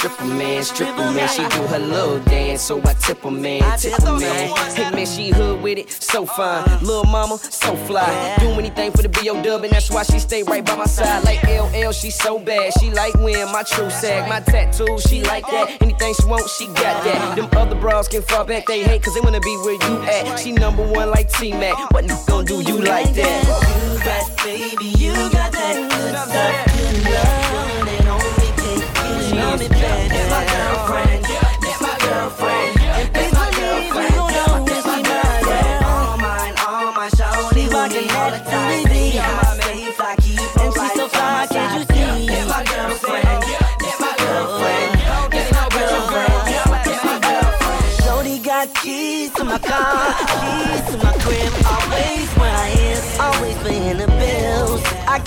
Stripper 0.08 0.34
man, 0.34 0.64
stripper 0.64 1.12
man. 1.12 1.28
She 1.28 1.48
do 1.50 1.68
her 1.68 1.80
little 1.80 2.20
dance, 2.20 2.62
so 2.62 2.80
I 2.84 2.94
tip 2.94 3.20
her 3.20 3.32
man, 3.32 3.78
tip 3.78 3.94
her 4.02 4.18
man. 4.18 4.56
Hey 4.76 4.90
man, 4.92 5.06
she 5.06 5.30
hood 5.30 5.62
with 5.62 5.78
it, 5.78 5.90
so 5.92 6.26
fine. 6.26 6.64
Little 6.82 7.04
mama, 7.06 7.38
so 7.38 7.76
fly. 7.76 8.36
Do 8.40 8.48
anything 8.52 8.92
for 8.92 9.02
the 9.02 9.10
B.O. 9.10 9.42
dub, 9.44 9.64
and 9.64 9.74
that's 9.74 9.90
why 9.90 10.04
she 10.04 10.20
stay 10.20 10.44
right 10.44 10.66
by 10.66 10.76
my 10.76 10.86
side. 10.86 11.24
Like 11.24 11.44
LL, 11.44 11.92
she 11.92 12.10
so 12.10 12.40
bad. 12.40 12.74
She 12.80 12.92
like 12.92 13.14
when 13.16 13.52
my 13.52 13.64
true 13.64 13.90
sag, 13.90 14.30
my 14.30 14.40
tattoo, 14.40 14.98
she 15.00 15.22
like 15.24 15.46
that. 15.48 15.82
Anything 15.82 16.14
she 16.14 16.26
want, 16.26 16.50
she 16.50 16.68
got 16.68 17.04
that. 17.04 17.36
Them 17.36 17.50
other 17.54 17.76
bras 17.76 18.08
can 18.08 18.22
fall 18.22 18.46
back, 18.46 18.66
they 18.66 18.84
hate, 18.84 19.04
cause 19.04 19.14
they 19.14 19.22
wanna 19.22 19.42
be 19.42 19.56
where 19.58 19.74
you 19.74 20.02
at. 20.04 20.40
She 20.40 20.52
number 20.52 20.84
one 20.88 21.10
like 21.12 21.30
T-Mac. 21.30 21.92
What 21.92 22.06
you 22.06 22.18
gon' 22.28 22.46
do 22.46 22.62
you 22.62 22.80
like 22.80 23.07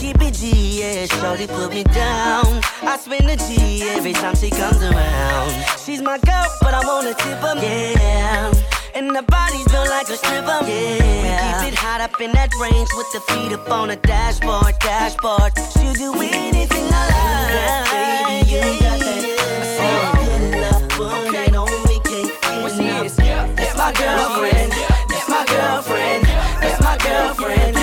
keep 0.01 0.21
it 0.23 0.35
G, 0.35 0.81
yeah, 0.81 1.07
shorty 1.07 1.47
put 1.47 1.71
me 1.71 1.85
down. 1.85 2.47
I 2.83 2.97
spend 2.97 3.29
a 3.29 3.37
G 3.37 3.83
every 3.91 4.15
time 4.15 4.35
she 4.35 4.49
comes 4.49 4.83
around. 4.83 5.53
She's 5.85 6.01
my 6.01 6.19
girl, 6.19 6.47
but 6.63 6.73
I 6.73 6.81
wanna 6.85 7.13
tip 7.15 7.39
her, 7.45 7.55
yeah. 7.61 8.51
And 8.95 9.15
the 9.15 9.23
body's 9.23 9.69
built 9.69 9.89
like 9.89 10.09
a 10.09 10.17
stripper, 10.17 10.61
yeah. 10.67 11.61
We 11.61 11.65
keep 11.65 11.73
it 11.73 11.79
hot 11.79 12.01
up 12.01 12.19
in 12.21 12.33
that 12.33 12.51
range 12.57 12.89
with 12.97 13.13
the 13.13 13.21
feet 13.29 13.53
up 13.53 13.71
on 13.71 13.89
the 13.89 13.97
dashboard, 13.97 14.79
dashboard. 14.81 15.53
She'll 15.73 15.93
do 15.93 16.15
anything 16.15 16.87
I 16.91 17.05
like, 17.13 17.85
baby. 17.93 18.51
You 18.51 18.81
got 18.81 18.99
that. 19.05 19.23
Oh, 19.85 20.17
good 20.25 20.61
love, 20.65 20.85
boom, 20.97 21.35
ain't 21.37 21.57
on 21.57 21.71
me, 21.89 22.01
can't 22.09 22.33
enough. 22.81 23.17
That's 23.57 23.77
my 23.77 23.93
girlfriend. 23.93 24.73
That's 25.11 25.29
my 25.29 25.45
girlfriend. 25.45 26.25
That's 26.63 26.81
my 26.81 26.97
girlfriend. 26.97 27.80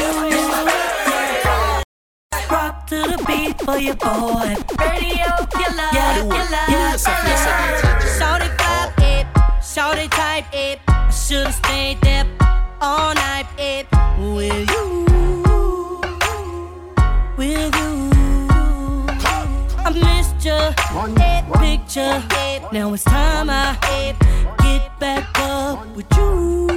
Rock 2.50 2.88
to 2.88 2.95
the 2.95 3.24
beat 3.28 3.62
for 3.62 3.78
your 3.78 3.95
boy. 3.95 4.56
Radio 4.80 5.32
killer, 5.52 5.89
yeah, 5.93 6.22
killer, 6.22 6.66
yeah. 6.70 6.95
Shout 6.95 8.41
it 8.41 8.58
clap 8.58 8.98
it, 9.00 9.28
shout 9.64 9.98
it 9.98 10.12
type 10.12 10.45
it. 10.54 10.80
I 10.88 11.10
should've 11.10 11.54
stayed 11.54 12.00
there 12.02 12.26
all 12.80 13.14
night 13.14 13.48
it 13.58 13.88
with 14.18 14.70
you, 14.72 15.06
with 17.38 17.76
you. 17.76 18.12
I 19.80 19.89
missed 19.93 20.45
your 20.45 20.74
picture. 21.60 22.24
Now 22.72 22.93
it's 22.93 23.04
time 23.04 23.50
I 23.50 23.78
get 24.60 25.00
back 25.00 25.39
up 25.39 25.86
with 25.95 26.08
you, 26.16 26.68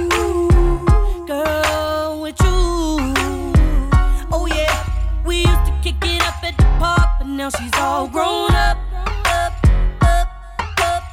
now 7.41 7.49
she's 7.49 7.73
all 7.77 8.07
grown 8.07 8.51
up, 8.53 8.77
up, 9.25 9.53
up, 10.03 10.27
up. 10.79 11.03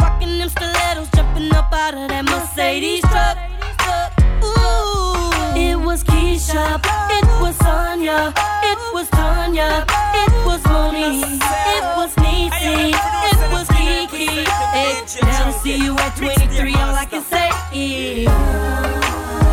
Rocking 0.00 0.38
them 0.38 0.48
stilettos, 0.48 1.08
jumping 1.14 1.54
up 1.54 1.72
out 1.72 1.94
of 1.94 2.08
that 2.08 2.24
Mercedes 2.24 3.02
truck. 3.02 3.36
Ooh, 4.42 5.30
it 5.56 5.76
was 5.76 6.02
Keisha, 6.02 6.66
it 7.18 7.26
was 7.40 7.54
Sonya, 7.58 8.34
it 8.70 8.78
was 8.94 9.08
Tanya, 9.10 9.86
it 10.22 10.32
was 10.44 10.60
Moni, 10.66 11.22
it 11.76 11.84
was 11.98 12.12
Niecy, 12.16 12.90
it 13.30 13.38
was 13.54 13.68
Kiki. 13.78 14.26
Hey, 14.74 14.94
now 15.22 15.44
to 15.44 15.52
see 15.52 15.76
you 15.84 15.96
at 15.98 16.16
23, 16.16 16.74
all 16.74 16.96
I 16.96 17.04
can 17.04 17.22
say 17.22 17.48
is. 17.72 19.45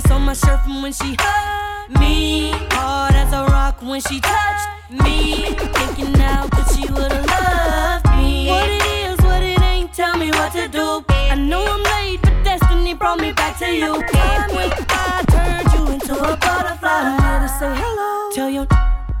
Fragrance 0.00 0.10
on 0.10 0.22
my 0.22 0.32
shirt 0.34 0.60
from 0.62 0.82
when 0.82 0.92
she 0.92 1.16
hugged 1.18 1.98
me. 2.00 2.50
Hard 2.72 3.14
as 3.14 3.32
a 3.32 3.44
rock 3.52 3.80
when 3.82 4.00
she 4.00 4.20
touched 4.20 4.68
me. 4.90 5.54
Thinking 5.56 6.12
now 6.12 6.46
that 6.46 6.66
she 6.74 6.90
would've 6.92 7.26
loved 7.26 8.06
me. 8.16 8.48
What 8.48 8.68
it 8.68 8.84
is, 8.84 9.18
what 9.24 9.42
it 9.42 9.60
ain't, 9.60 9.92
tell 9.92 10.16
me 10.16 10.30
what 10.30 10.52
to 10.52 10.68
do. 10.68 11.04
I 11.08 11.34
know 11.34 11.64
I'm 11.64 11.82
late, 11.82 12.20
but 12.22 12.44
destiny 12.44 12.94
brought 12.94 13.20
me 13.20 13.32
back 13.32 13.58
to 13.58 13.66
you. 13.66 13.94
And 13.94 14.52
when 14.52 14.70
I 14.88 15.24
turned 15.28 15.72
you 15.74 15.92
into 15.94 16.14
a 16.14 16.36
butterfly, 16.36 16.88
I'm 16.88 17.22
here 17.22 17.40
to 17.40 17.48
say 17.48 17.74
hello. 17.74 18.30
Tell 18.34 18.50
you 18.50 18.66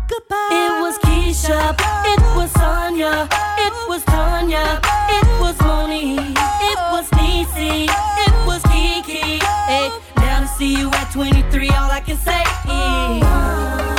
goodbye. 0.08 0.48
It 0.50 0.72
was 0.82 0.98
Keisha, 0.98 1.74
it 2.12 2.20
was 2.36 2.50
Sonya, 2.52 3.28
it 3.58 3.72
was 3.88 4.04
Tanya, 4.04 4.80
it 5.10 5.26
was 5.40 5.58
Moni, 5.60 6.18
it 6.18 6.78
was 6.92 7.08
Niecy, 7.10 7.88
see 10.58 10.76
you 10.76 10.90
at 10.90 11.12
23, 11.12 11.68
all 11.68 11.88
I 11.88 12.00
can 12.00 12.16
say 12.16 12.42
is. 13.92 13.97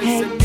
The 0.00 0.39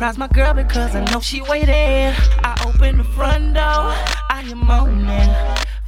Surprise 0.00 0.16
my 0.16 0.28
girl 0.28 0.54
because 0.54 0.96
I 0.96 1.04
know 1.12 1.20
she 1.20 1.42
waiting. 1.42 1.74
I 1.74 2.56
open 2.66 2.96
the 2.96 3.04
front 3.04 3.52
door, 3.52 3.92
I 4.30 4.42
am 4.48 4.66
moaning. 4.66 5.28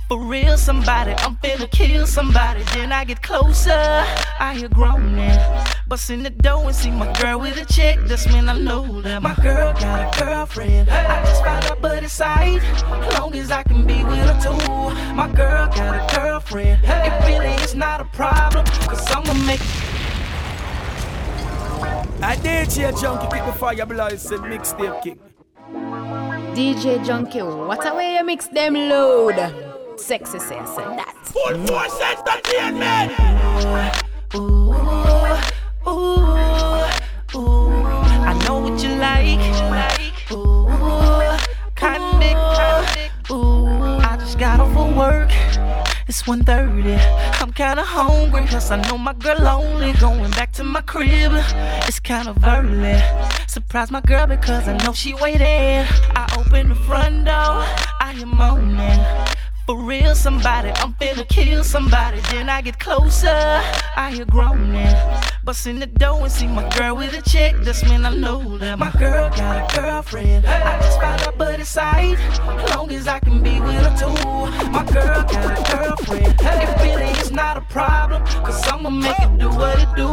For 0.07 0.23
real, 0.23 0.59
somebody, 0.59 1.13
I'm 1.13 1.37
finna 1.37 1.71
kill 1.71 2.07
somebody. 2.07 2.63
Then 2.75 2.93
I 2.93 3.07
get 3.07 3.23
closer, 3.23 3.73
I 4.39 4.55
hear 4.55 4.69
groaning. 4.69 5.39
Bust 5.89 6.11
in 6.11 6.25
the 6.25 6.29
door 6.29 6.67
and 6.67 6.77
see 6.77 6.91
my 6.91 7.11
girl 7.23 7.41
with 7.41 7.57
a 7.57 7.65
check. 7.65 8.01
That's 8.03 8.27
when 8.27 8.51
I 8.51 8.59
know 8.59 9.01
that 9.01 9.23
my 9.23 9.35
girl 9.37 9.73
got 9.73 10.15
a 10.15 10.21
girlfriend. 10.23 10.91
I 10.91 11.25
just 11.25 11.43
found 11.43 11.65
out, 11.65 11.81
but 11.81 12.05
it's 12.05 12.13
sight. 12.13 12.61
Long 13.19 13.35
as 13.35 13.51
I 13.51 13.63
can 13.63 13.87
be 13.87 14.05
with 14.05 14.19
her 14.19 14.39
too. 14.43 15.15
My 15.15 15.33
girl 15.35 15.69
got 15.69 16.13
a 16.13 16.15
girlfriend. 16.15 16.83
It 16.85 17.27
really 17.27 17.55
is 17.65 17.75
not 17.75 18.03
a 18.03 18.05
problem, 18.05 18.67
cause 18.67 19.11
I'ma 19.11 19.33
make 19.47 19.63
I 22.25 22.37
did 22.37 22.73
hear 22.73 22.93
Junky 22.93 23.29
kick 23.33 23.45
before 23.45 23.75
your 23.75 23.87
blood 23.87 24.17
said 24.19 24.39
mixtape 24.41 25.03
kick. 25.03 25.19
DJ 26.55 27.05
Junky, 27.05 27.43
what 27.67 27.85
a 27.85 27.95
way 27.97 28.15
you 28.15 28.25
mix 28.25 28.47
them 28.47 28.75
load. 28.75 29.35
Sexy 29.97 30.39
say 30.39 30.57
I 30.57 30.65
said 30.65 30.99
that. 30.99 31.15
Full 31.25 31.67
force 31.67 32.01
entertainment. 32.01 34.02
It's 46.13 46.25
1.30. 46.25 47.41
I'm 47.41 47.53
kinda 47.55 47.83
hungry, 47.83 48.45
plus 48.47 48.71
I 48.71 48.77
know 48.83 48.99
my 48.99 49.15
girl 49.15 49.39
lonely. 49.39 49.95
Going 49.95 50.31
back 50.33 50.53
to 50.53 50.63
my 50.63 50.83
crib, 50.83 51.33
it's 51.89 52.01
kind 52.01 52.29
of 52.29 52.37
early. 52.45 53.01
Surprise 53.47 53.91
my 53.91 54.03
girl 54.03 54.27
because 54.27 54.69
I 54.69 54.77
know 54.85 54.93
she 54.93 55.15
waiting. 55.15 55.87
I 56.15 56.25
open 56.37 56.69
the 56.69 56.75
front 56.75 57.25
door, 57.25 57.65
I 57.99 58.15
am 58.21 58.37
moaning. 58.37 59.01
For 59.65 59.81
real, 59.81 60.15
somebody, 60.15 60.69
I'm 60.83 60.93
finna 61.01 61.27
kill 61.27 61.65
somebody. 61.65 62.21
Then 62.31 62.51
I 62.51 62.61
get 62.61 62.79
closer, 62.79 63.63
I 63.97 64.13
hear 64.13 64.27
groaning. 64.27 64.95
Bust 65.45 65.67
in 65.67 65.81
the 65.81 65.87
door 65.87 66.21
and 66.23 66.31
see 66.31 66.47
my 66.47 66.69
girl 66.79 66.95
with 66.95 67.15
a 67.15 67.23
chick. 67.29 67.57
That's 67.63 67.83
when 67.89 68.07
I 68.07 68.15
know 68.15 68.59
that 68.59 68.79
my 68.79 68.93
girl 68.93 69.29
got 69.31 69.73
a 69.73 69.81
girlfriend. 69.81 70.47
I 70.47 70.81
just 70.81 71.01
found 71.01 71.21
out, 71.23 71.37
but 71.37 71.59
it's 71.59 71.69
sight. 71.69 72.17
Long 72.77 72.93
as 72.93 73.09
I 73.09 73.19
can 73.19 73.43
be 73.43 73.59
with 73.61 73.75
her 73.75 73.97
too. 73.99 74.71
My 74.71 74.85
girl 74.85 75.25
got 75.25 75.59
a 75.59 75.77
girlfriend. 75.77 76.35
It 76.39 76.83
really 76.83 77.11
is 77.19 77.33
not 77.33 77.57
a 77.57 77.61
problem. 77.63 78.25
Cause 78.45 78.63
I'ma 78.69 78.91
make 78.91 79.19
it 79.19 79.39
do 79.39 79.49
what 79.49 79.83
it 79.83 79.89
do. 79.97 80.09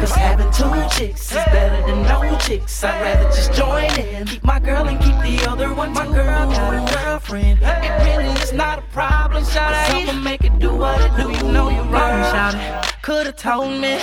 Cause 0.00 0.12
having 0.12 0.50
two 0.52 0.96
chicks 0.96 1.32
is 1.32 1.44
better 1.52 1.86
than 1.86 2.04
no 2.04 2.38
chicks. 2.38 2.82
I'd 2.82 2.98
rather 3.02 3.28
just 3.28 3.52
join 3.52 3.92
in. 4.00 4.26
Keep 4.26 4.42
my 4.42 4.58
girl 4.58 4.88
and 4.88 4.98
keep 5.02 5.16
the 5.20 5.50
other 5.50 5.74
one. 5.74 5.92
Too. 5.92 6.00
My 6.00 6.06
girl 6.06 6.50
got 6.50 6.72
a 6.72 6.94
girlfriend. 6.94 7.58
It 7.60 8.04
really 8.06 8.30
is 8.40 8.54
not 8.54 8.78
a 8.78 8.82
problem, 8.92 9.44
shout 9.44 9.74
out. 9.74 9.94
I'ma 9.94 10.14
make 10.14 10.44
it 10.44 10.58
do 10.58 10.74
what 10.74 10.98
it 10.98 11.14
do. 11.22 11.30
You 11.30 11.52
know 11.52 11.68
you're 11.68 11.84
wrong, 11.84 12.22
shout 12.32 12.54
it. 12.54 13.02
Could've 13.02 13.36
told 13.36 13.78
me 13.78 13.98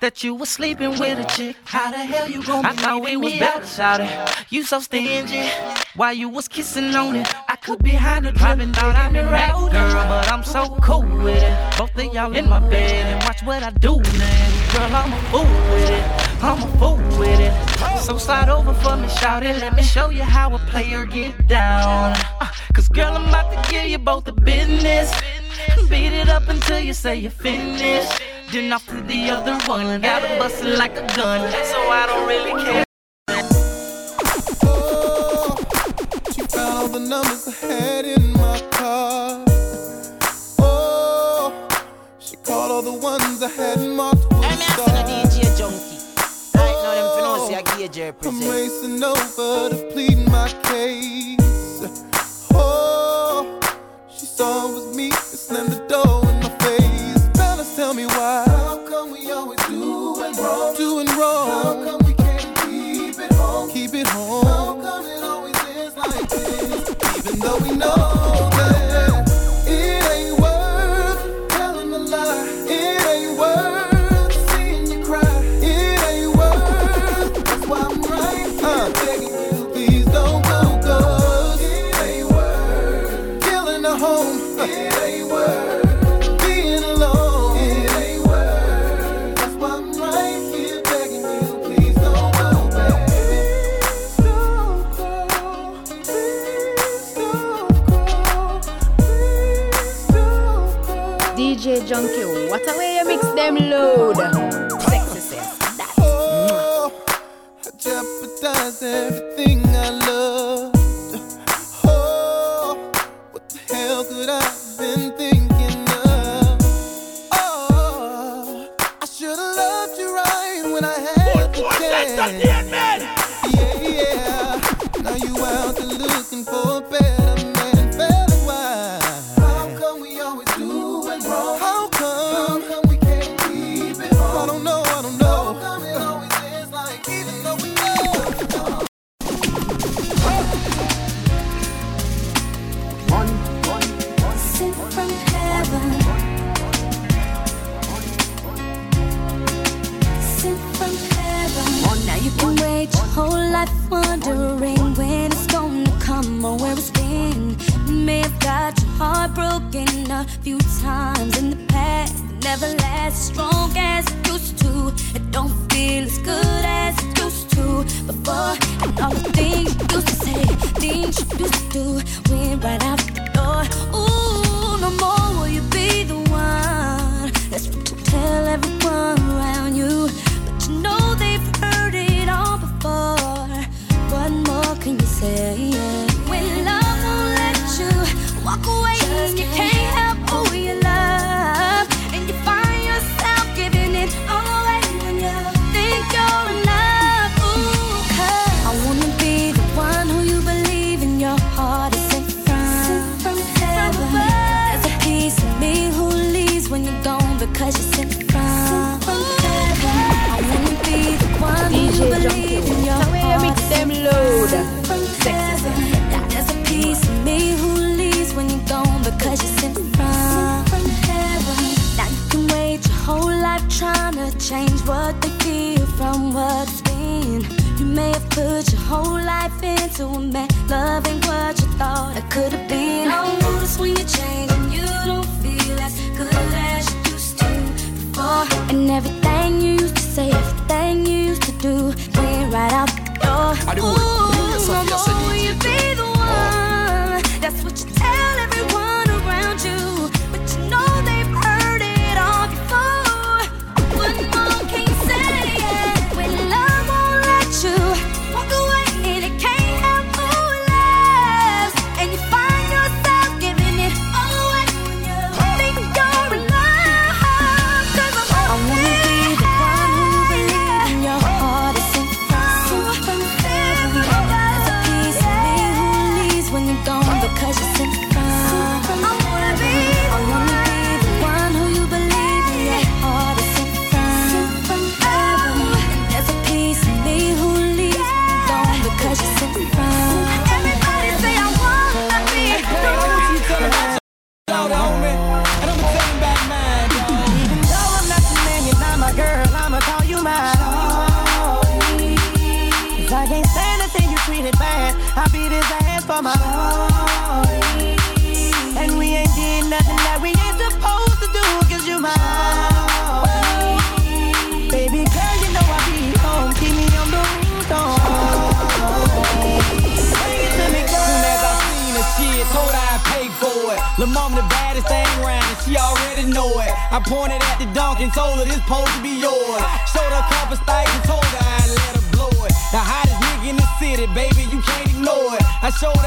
that 0.00 0.24
you 0.24 0.34
was 0.34 0.48
sleeping 0.48 0.90
with 0.98 1.18
a 1.18 1.24
chick. 1.24 1.56
How 1.64 1.90
the 1.90 1.98
hell 1.98 2.28
you 2.28 2.42
gon' 2.42 2.64
I 2.64 2.72
thought 2.72 3.04
we 3.04 3.16
was 3.16 3.34
better, 3.34 3.66
shout 3.66 4.00
it. 4.00 4.10
You 4.50 4.64
so 4.64 4.80
stingy. 4.80 5.48
While 5.94 6.14
you 6.14 6.28
was 6.28 6.48
kissing 6.48 6.94
on 6.94 7.16
it, 7.16 7.28
I 7.48 7.56
could 7.56 7.82
be 7.82 7.90
behind 7.90 8.24
the 8.24 8.32
driving, 8.32 8.72
thought 8.72 8.96
I'd 8.96 9.12
been 9.12 9.28
rap 9.28 9.54
girl, 9.70 9.70
but 10.08 10.32
I'm 10.32 10.42
so 10.42 10.76
cool 10.82 11.02
with 11.02 11.42
it. 11.42 11.78
Both 11.78 11.96
of 11.96 12.14
y'all 12.14 12.34
in 12.34 12.48
my 12.48 12.60
bed 12.60 13.06
and 13.06 13.22
watch 13.24 13.42
what 13.42 13.62
I 13.62 13.70
do, 13.70 13.96
man. 14.18 14.72
Girl, 14.72 14.96
I'm 14.96 15.12
a 15.12 15.20
fool 15.30 15.52
with 15.72 15.90
it. 15.90 16.42
I'm 16.42 16.62
a 16.62 16.78
fool 16.78 17.18
with 17.18 17.40
it. 17.40 18.00
So 18.00 18.16
slide 18.16 18.48
over 18.48 18.72
for 18.74 18.96
me, 18.96 19.08
shout 19.08 19.42
it. 19.42 19.60
Let 19.60 19.74
me 19.76 19.82
show 19.82 20.10
you 20.10 20.22
how 20.22 20.54
a 20.54 20.58
player 20.70 21.04
get 21.04 21.46
down. 21.46 22.16
Uh, 22.40 22.48
Cause 22.72 22.88
girl, 22.88 23.12
I'm 23.12 23.28
about 23.28 23.50
to 23.52 23.70
give 23.70 23.86
you 23.86 23.98
both 23.98 24.24
the 24.24 24.32
business. 24.32 25.12
Beat 25.88 26.12
it 26.12 26.28
up 26.28 26.48
until 26.48 26.78
you 26.78 26.94
say 26.94 27.16
you're 27.16 27.30
finished. 27.30 28.22
Then 28.52 28.72
off 28.72 28.84
to 28.88 29.00
the 29.02 29.30
other 29.30 29.56
one. 29.68 30.00
Gotta 30.00 30.36
bust 30.36 30.64
it 30.64 30.76
like 30.76 30.96
a 30.96 31.06
gun. 31.14 31.52
So 31.52 31.78
I 31.88 32.06
don't 32.08 32.26
really 32.26 32.50
care. 32.64 32.84
She 36.34 36.42
found 36.48 36.78
all 36.78 36.88
the 36.88 36.98
numbers 36.98 37.46
I 37.46 37.52
had 37.64 38.04
in 38.06 38.32
my 38.32 38.60
car. 38.72 39.44
Oh, 40.58 41.52
she 42.18 42.34
called 42.38 42.72
all 42.72 42.82
the 42.82 42.92
ones 42.92 43.40
I 43.40 43.50
had 43.50 43.78
marked 43.88 44.24
with 44.24 44.32
I'm 44.32 44.60
asking 44.68 44.96
a 44.96 45.04
DJ 45.06 45.44
Junky. 45.56 45.98
Right 46.56 46.78
now, 46.82 46.94
them 46.96 47.08
finna 47.14 47.46
see 47.46 47.54
a 47.54 47.88
gauge 47.88 48.14
I'm 48.26 48.40
racing 48.50 49.04
over 49.04 49.70
to 49.70 49.90
plead 49.92 50.18
my 50.28 50.48
case. 50.64 51.38
Oh, 52.52 53.60
she 54.10 54.26
saw 54.26 54.68
it 54.68 54.74
was 54.74 54.96
me, 54.96 55.04
and 55.04 55.14
slammed 55.14 55.70
the 55.70 55.86
door 55.86 56.19
wrong. 61.20 61.48
How 61.48 61.84
come 61.84 62.06
we 62.06 62.14
can't 62.14 62.56
keep 62.56 63.18
it 63.18 63.32
home? 63.32 63.70
Keep 63.70 63.94
it 63.94 64.06
home. 64.06 64.46
How 64.46 64.74
come 64.80 65.06
it 65.06 65.22
always 65.22 65.56
is 65.64 65.96
like 65.96 66.28
this? 66.28 66.90
Even 67.18 67.40
though 67.40 67.58
we 67.58 67.76
know 67.76 68.09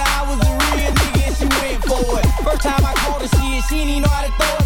I 0.05 0.23
was 0.27 0.39
a 0.47 0.51
real 0.51 0.91
nigga 0.91 1.27
and 1.27 1.35
she 1.35 1.47
went 1.59 1.83
for 1.83 2.19
it. 2.19 2.25
First 2.43 2.61
time 2.63 2.85
I 2.85 2.93
called 2.95 3.21
her 3.21 3.27
shit, 3.27 3.63
she 3.69 3.85
didn't 3.85 4.01
know 4.03 4.09
how 4.09 4.25
to 4.25 4.31
throw 4.31 4.57
it. 4.57 4.62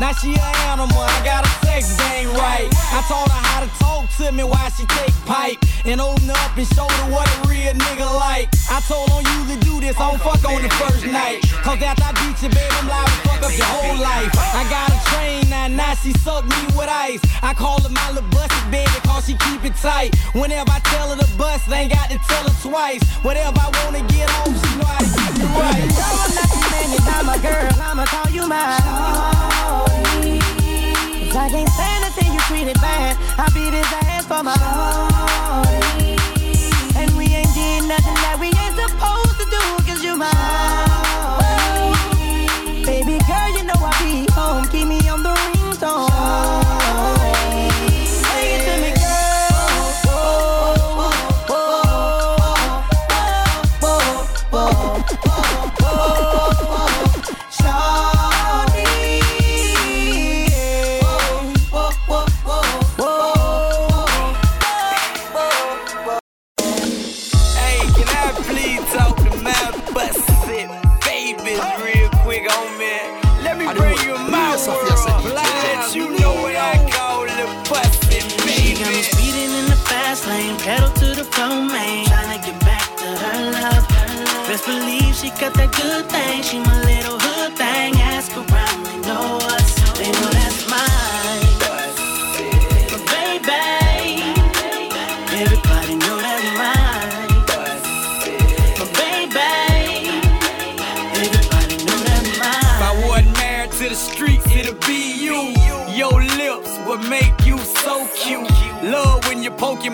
Now 0.00 0.16
she 0.16 0.32
a 0.32 0.48
animal, 0.72 0.96
I 0.96 1.20
got 1.28 1.44
a 1.44 1.50
sex 1.60 1.92
game 2.00 2.32
right. 2.32 2.72
I 2.72 3.04
taught 3.04 3.28
her 3.28 3.42
how 3.52 3.60
to 3.60 3.68
talk 3.76 4.08
to 4.16 4.32
me 4.32 4.44
while 4.44 4.70
she 4.72 4.88
take 4.96 5.12
pipe 5.28 5.60
and 5.84 6.00
open 6.00 6.30
up 6.30 6.56
and 6.56 6.66
show 6.72 6.88
her 6.88 7.12
what 7.12 7.28
a 7.28 7.36
real 7.44 7.76
nigga 7.76 8.08
like. 8.16 8.48
I 8.72 8.80
told 8.88 9.12
on 9.12 9.28
you 9.28 9.52
to 9.52 9.56
do 9.60 9.76
this, 9.76 10.00
I 10.00 10.08
don't 10.08 10.20
fuck 10.24 10.40
on 10.48 10.62
the 10.64 10.72
first 10.80 11.04
night. 11.04 11.44
Cause 11.60 11.76
after 11.84 12.00
I 12.00 12.16
beat 12.16 12.40
you, 12.40 12.48
baby, 12.48 12.72
I'm 12.80 12.88
liable 12.88 13.12
to 13.12 13.28
fuck 13.28 13.42
up 13.44 13.52
your 13.52 13.68
whole 13.76 14.00
life. 14.00 14.32
I 14.56 14.64
got 14.72 14.88
a 14.88 14.98
train 15.12 15.50
now, 15.52 15.68
now 15.68 15.92
she 16.00 16.16
suck 16.24 16.48
me 16.48 16.60
with 16.72 16.88
ice. 16.88 17.20
I 17.44 17.52
call 17.52 17.84
her 17.84 17.92
my 17.92 18.08
little 18.16 18.24
busted 18.32 18.72
baby 18.72 18.96
cause 19.04 19.28
she 19.28 19.36
keep 19.36 19.68
it 19.68 19.76
tight. 19.76 20.16
Whenever 20.32 20.72
I 20.72 20.80
tell 20.80 21.12
her 21.12 21.20
to 21.20 21.28
bust, 21.36 21.68
ain't 21.68 21.92
got 21.92 22.08
to 22.08 22.16
tell 22.24 22.48
her 22.48 22.56
twice. 22.64 23.04
Whatever 23.20 23.52
I 23.52 23.68
wanna 23.84 24.00
get 24.08 24.32
on, 24.40 24.48
she 24.48 24.70
know 24.80 24.88
I 24.88 25.04
it 25.04 26.64
right 26.64 26.69
when 26.90 26.98
you're 26.98 27.12
not 27.12 27.24
my 27.24 27.38
girl, 27.38 27.68
I'ma 27.80 28.04
call 28.06 28.30
you 28.30 28.46
mine. 28.48 28.80
Cause 31.28 31.36
I 31.36 31.48
can't 31.50 31.68
stand 31.68 32.04
it 32.04 32.12
till 32.18 32.32
you 32.32 32.40
treat 32.40 32.66
it 32.68 32.80
bad. 32.80 33.16
I 33.38 33.48
beat 33.54 33.72
his 33.72 33.86
ass 34.08 34.26
for 34.26 34.42
my 34.42 34.54
Shorty. 34.58 36.16
And 36.96 37.16
we 37.16 37.26
ain't 37.26 37.54
did 37.54 37.84
nothing 37.86 38.14
that 38.14 38.38
we 38.40 38.46
ain't 38.46 38.76
supposed 38.76 39.38
to 39.38 39.46
do, 39.46 39.60
cause 39.86 40.02
you 40.02 40.16
mine. 40.16 40.69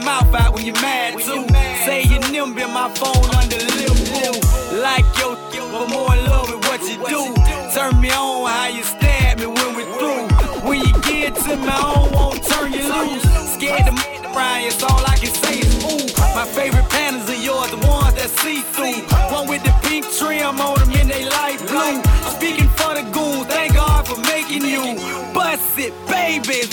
mouth 0.06 0.32
out 0.36 0.54
when 0.54 0.64
you're 0.64 0.80
mad 0.80 1.14
too, 1.18 1.44
say 1.84 2.04
You're 2.04 2.20
mad 2.20 2.30
nimble 2.30 2.62
in 2.62 2.70
my 2.70 2.88
phone, 2.94 3.35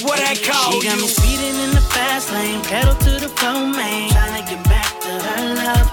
what 0.03 0.19
I 0.19 0.35
call 0.35 0.81
she 0.81 0.87
got 0.87 0.99
me 0.99 1.07
speeding 1.07 1.55
in 1.63 1.71
the 1.71 1.81
fast 1.81 2.31
lane, 2.31 2.61
pedal 2.63 2.95
to 2.95 3.11
the 3.19 3.29
floor, 3.29 3.67
man. 3.67 4.09
Tryna 4.09 4.47
get 4.49 4.63
back 4.65 4.99
to 5.01 5.09
her 5.09 5.55
love. 5.55 5.89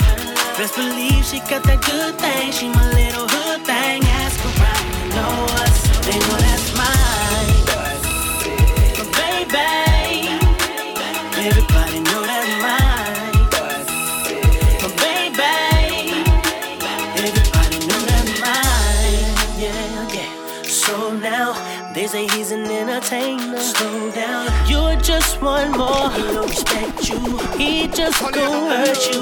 Best 0.57 0.75
believe 0.75 1.25
she 1.25 1.39
got 1.51 1.63
that 1.65 1.81
good 1.83 2.15
thing, 2.19 2.53
she 2.53 2.69
my 2.69 2.87
little 2.93 3.10
more. 25.81 26.11
He 26.17 26.23
don't 26.37 26.49
respect 26.49 27.09
you. 27.09 27.21
He 27.63 27.89
just 27.89 28.21
gon' 28.37 28.65
hurt 28.73 29.01
you. 29.09 29.21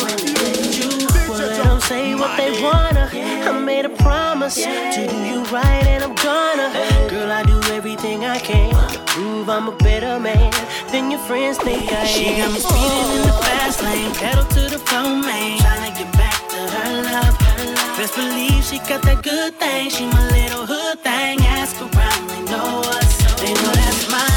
Well, 1.29 1.39
let 1.39 1.67
'em 1.67 1.81
say 1.91 2.05
what 2.21 2.33
they 2.41 2.51
wanna. 2.67 3.05
I 3.49 3.53
made 3.71 3.85
a 3.93 3.95
promise 4.05 4.57
to 4.95 5.01
do 5.13 5.17
you 5.31 5.39
right, 5.57 5.85
and 5.93 6.01
I'm 6.07 6.17
gonna. 6.29 6.69
Girl, 7.13 7.31
I 7.41 7.43
do 7.53 7.59
everything 7.79 8.19
I 8.37 8.39
can 8.51 8.71
to 8.93 8.99
prove 9.13 9.47
I'm 9.57 9.67
a 9.75 9.77
better 9.89 10.15
man 10.29 10.51
than 10.93 11.05
your 11.13 11.23
friends 11.29 11.57
think 11.67 11.85
I 11.93 12.03
am. 12.03 12.07
She 12.15 12.25
got 12.39 12.51
me 12.55 12.61
speeding 12.69 13.09
in 13.17 13.23
the 13.31 13.37
fast 13.47 13.79
lane, 13.87 14.13
pedal 14.23 14.47
to 14.57 14.63
the 14.75 14.81
floor, 14.87 15.11
man. 15.29 15.59
Tryna 15.65 15.93
get 16.01 16.11
back 16.23 16.39
to 16.53 16.61
her 16.75 16.91
love. 17.13 17.35
Best 17.97 18.15
believe 18.15 18.63
she 18.69 18.79
got 18.91 19.03
that 19.09 19.21
good 19.23 19.53
thing. 19.63 19.85
She 19.95 20.05
my 20.17 20.25
little 20.39 20.65
hood 20.73 20.97
thing. 21.09 21.37
Ask 21.61 21.75
around, 21.87 22.23
they 22.31 22.43
know 22.53 22.71
us. 22.97 23.11
They 23.41 23.53
know 23.61 23.73
that's 23.81 24.05
mine. 24.13 24.28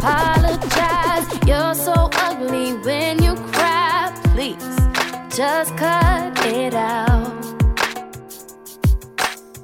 Apologize. 0.00 1.26
You're 1.46 1.74
so 1.74 2.08
ugly 2.26 2.72
when 2.86 3.22
you 3.22 3.34
cry. 3.52 4.12
Please, 4.34 4.76
just 5.36 5.76
cut 5.76 6.46
it 6.46 6.74
out. 6.74 7.44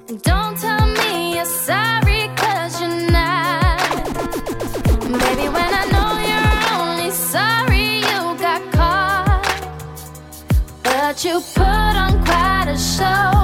And 0.09 0.21
don't 0.23 0.57
tell 0.59 0.87
me 1.01 1.37
you're 1.37 1.45
sorry, 1.69 2.29
cause 2.37 2.81
you're 2.81 3.11
not. 3.11 3.81
Baby, 5.25 5.49
when 5.57 5.73
I 5.81 5.85
know 5.95 6.13
you're 6.31 6.57
only 6.81 7.11
sorry 7.11 7.87
you 8.09 8.21
got 8.47 8.63
caught. 8.73 9.45
But 10.83 11.25
you 11.25 11.41
put 11.55 11.95
on 12.05 12.25
quite 12.25 12.67
a 12.69 12.79
show. 12.79 13.36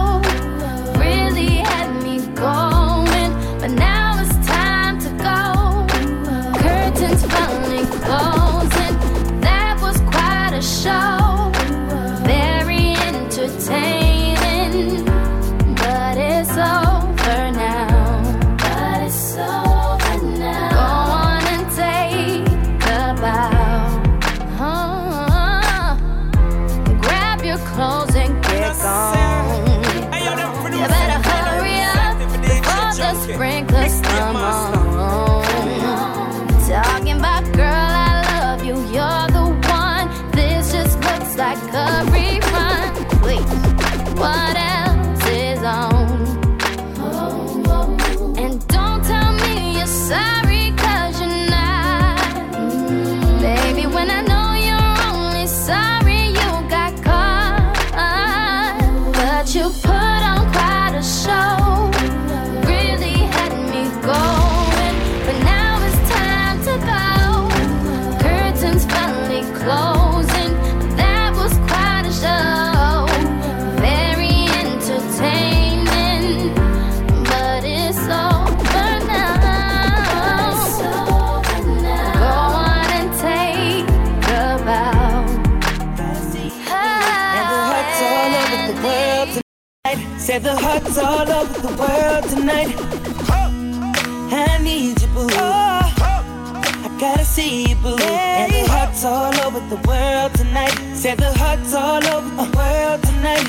And 90.33 90.43
the 90.43 90.57
hearts 90.57 90.97
all 90.97 91.31
over 91.31 91.61
the 91.61 91.77
world 91.77 92.25
tonight. 92.31 92.75
I 94.33 94.59
need 94.63 94.99
you, 95.03 95.09
boo. 95.09 95.29
I 95.31 96.97
gotta 96.99 97.23
see 97.23 97.69
you, 97.69 97.77
boo. 97.77 97.99
And 98.01 98.51
the 98.51 98.67
hearts 98.67 99.05
all 99.05 99.35
over 99.45 99.61
the 99.69 99.77
world 99.87 100.33
tonight. 100.33 100.73
Said 100.95 101.19
the 101.19 101.35
hearts 101.35 101.75
all 101.75 102.03
over 102.07 102.31
the 102.31 102.49
world 102.57 103.03
tonight. 103.03 103.47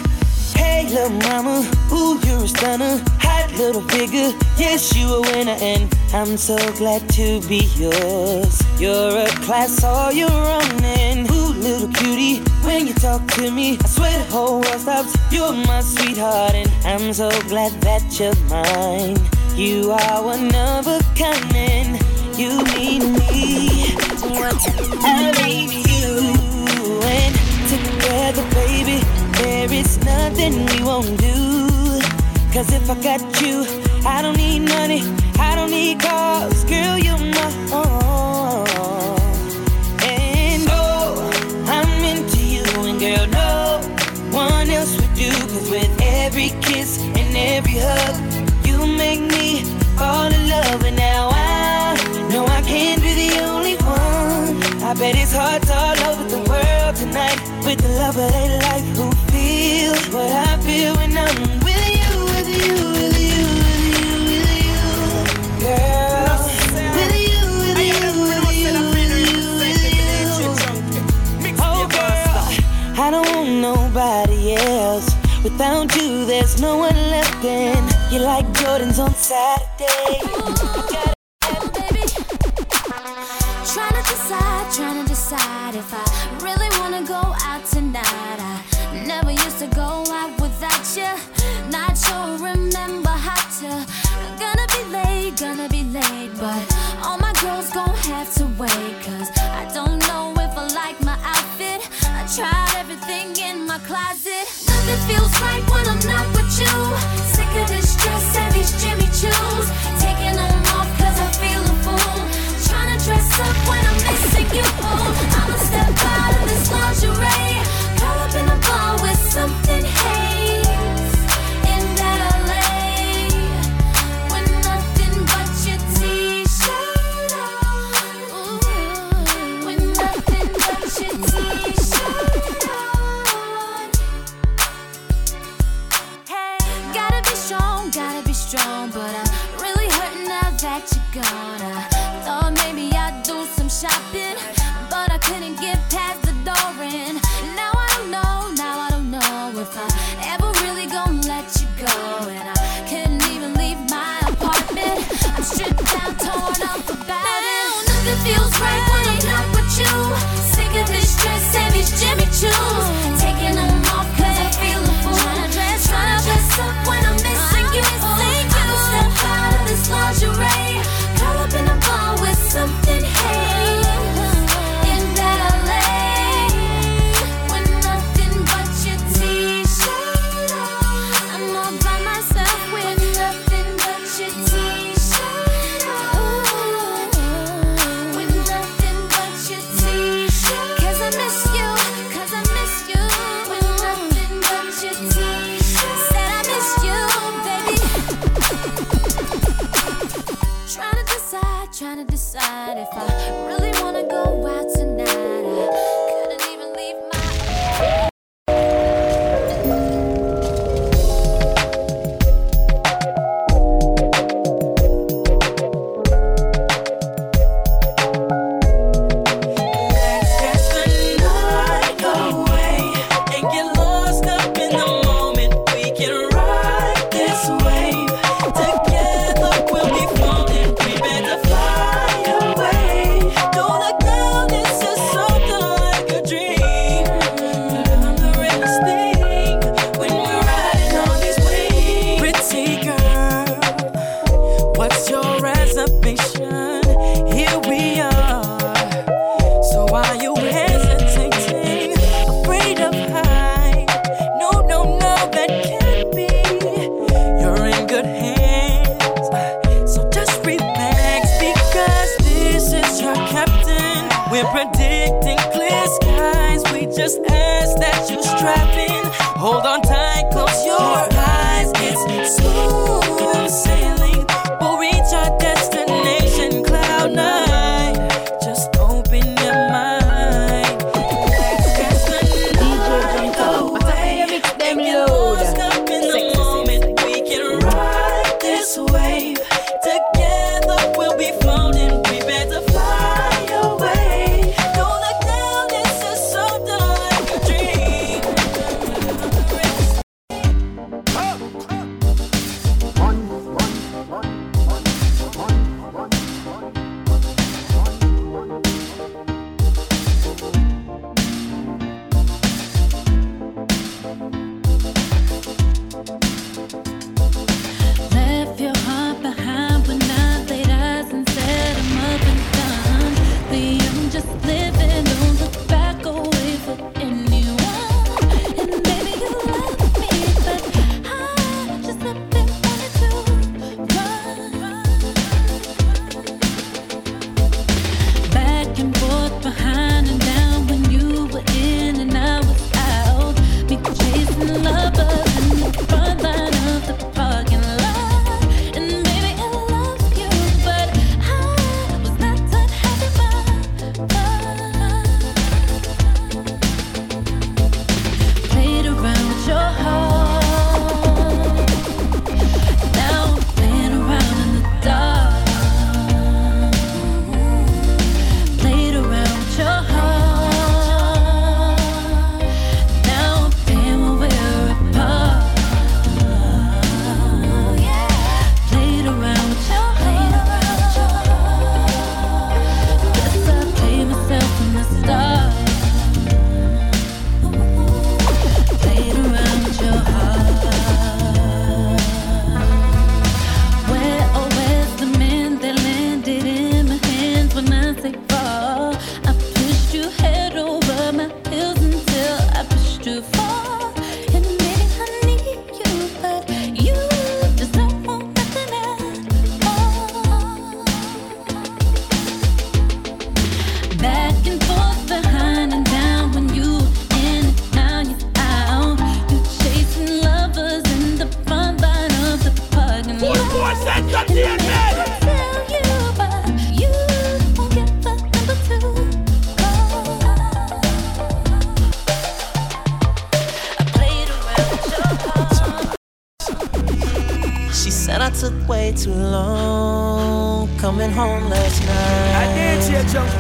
Hey, 0.57 0.89
little 0.89 1.09
mama, 1.31 1.65
ooh, 1.93 2.19
you're 2.27 2.43
a 2.43 2.47
stunner. 2.49 3.01
Hot 3.21 3.49
little 3.57 3.87
figure, 3.87 4.33
yes, 4.57 4.93
you 4.93 5.07
a 5.07 5.21
winner, 5.21 5.55
and 5.61 5.87
I'm 6.13 6.35
so 6.35 6.57
glad 6.73 7.07
to 7.11 7.39
be 7.47 7.69
yours. 7.77 8.61
You're 8.77 9.19
a 9.19 9.27
class 9.45 9.85
all 9.85 10.11
your 10.11 10.29
own, 10.29 10.83
and 10.83 11.32
little 11.63 11.87
cutie, 11.93 12.39
when 12.65 12.87
you 12.87 12.93
talk 12.93 13.25
to 13.35 13.49
me, 13.49 13.77
I 13.81 13.87
swear 13.87 14.11
the 14.11 14.31
whole 14.31 14.59
world 14.59 14.81
stops. 14.81 15.15
You're 15.31 15.53
my 15.53 15.79
sweetheart, 15.79 16.53
and 16.55 16.69
I'm 16.85 17.13
so 17.13 17.29
glad 17.47 17.71
that 17.81 18.03
you're 18.19 18.35
mine. 18.51 19.17
You 19.55 19.91
are 19.91 20.23
one 20.23 20.53
of 20.53 20.87
a 20.87 20.99
kind, 21.15 21.55
and 21.55 21.95
you 22.37 22.51
mean 22.75 23.13
me. 23.13 23.95
I 25.05 25.31
mean 25.41 25.69
you, 25.87 26.09
and 27.17 27.33
together, 27.71 28.45
baby, 28.53 28.99
there 29.39 29.71
is 29.71 29.97
nothing 30.03 30.65
we 30.65 30.83
won't 30.83 31.17
do. 31.17 31.69
Cause 32.51 32.71
if 32.73 32.89
I 32.89 32.95
got 33.01 33.21
you, 33.41 33.65
I 34.05 34.21
don't 34.21 34.35
need 34.35 34.67
money, 34.67 35.01
I 35.39 35.55
don't 35.55 35.71
need 35.71 36.01
cars, 36.01 36.65
girl, 36.65 36.97
you're 36.97 37.17
my 37.17 37.69
all. 37.71 38.02
I 54.93 54.95
bet 54.95 55.15
it's 55.15 55.33
hearts 55.33 55.71
all 55.71 55.97
over 56.07 56.23
the 56.29 56.37
world 56.47 56.95
tonight 56.95 57.41
with 57.65 57.81
the 57.81 57.89
love 57.97 58.15
of 58.15 58.31
their 58.31 58.61
life 58.61 58.85
who 58.95 59.09
feel 59.33 59.95
what 60.13 60.29
I 60.29 60.55
feel 60.61 60.93
when 60.93 61.17
I'm 61.17 61.35
with 61.65 61.87
you, 61.97 62.13
with 62.29 62.45
you, 62.45 62.77
with 62.93 63.17
you, 63.17 63.41
with 63.57 63.89
you, 63.89 64.13
with 64.29 64.53
you, 64.69 64.85
girl. 65.65 66.37
With 66.93 67.09
you, 67.25 67.41
with 67.65 67.81
you, 67.89 68.05
with 68.29 68.53
you, 68.53 68.77
with 69.57 69.81
you. 69.97 70.53
Oh, 71.57 71.89
girl, 71.89 72.45
I 73.01 73.09
don't 73.09 73.25
want 73.33 73.49
nobody 73.49 74.53
else. 74.53 75.09
Without 75.43 75.95
you, 75.95 76.23
there's 76.27 76.61
no 76.61 76.77
one 76.77 76.93
left. 77.09 77.43
And 77.43 78.13
you 78.13 78.19
like 78.19 78.45
Jordans 78.53 78.99
on 79.03 79.11
Saturday. 79.15 80.62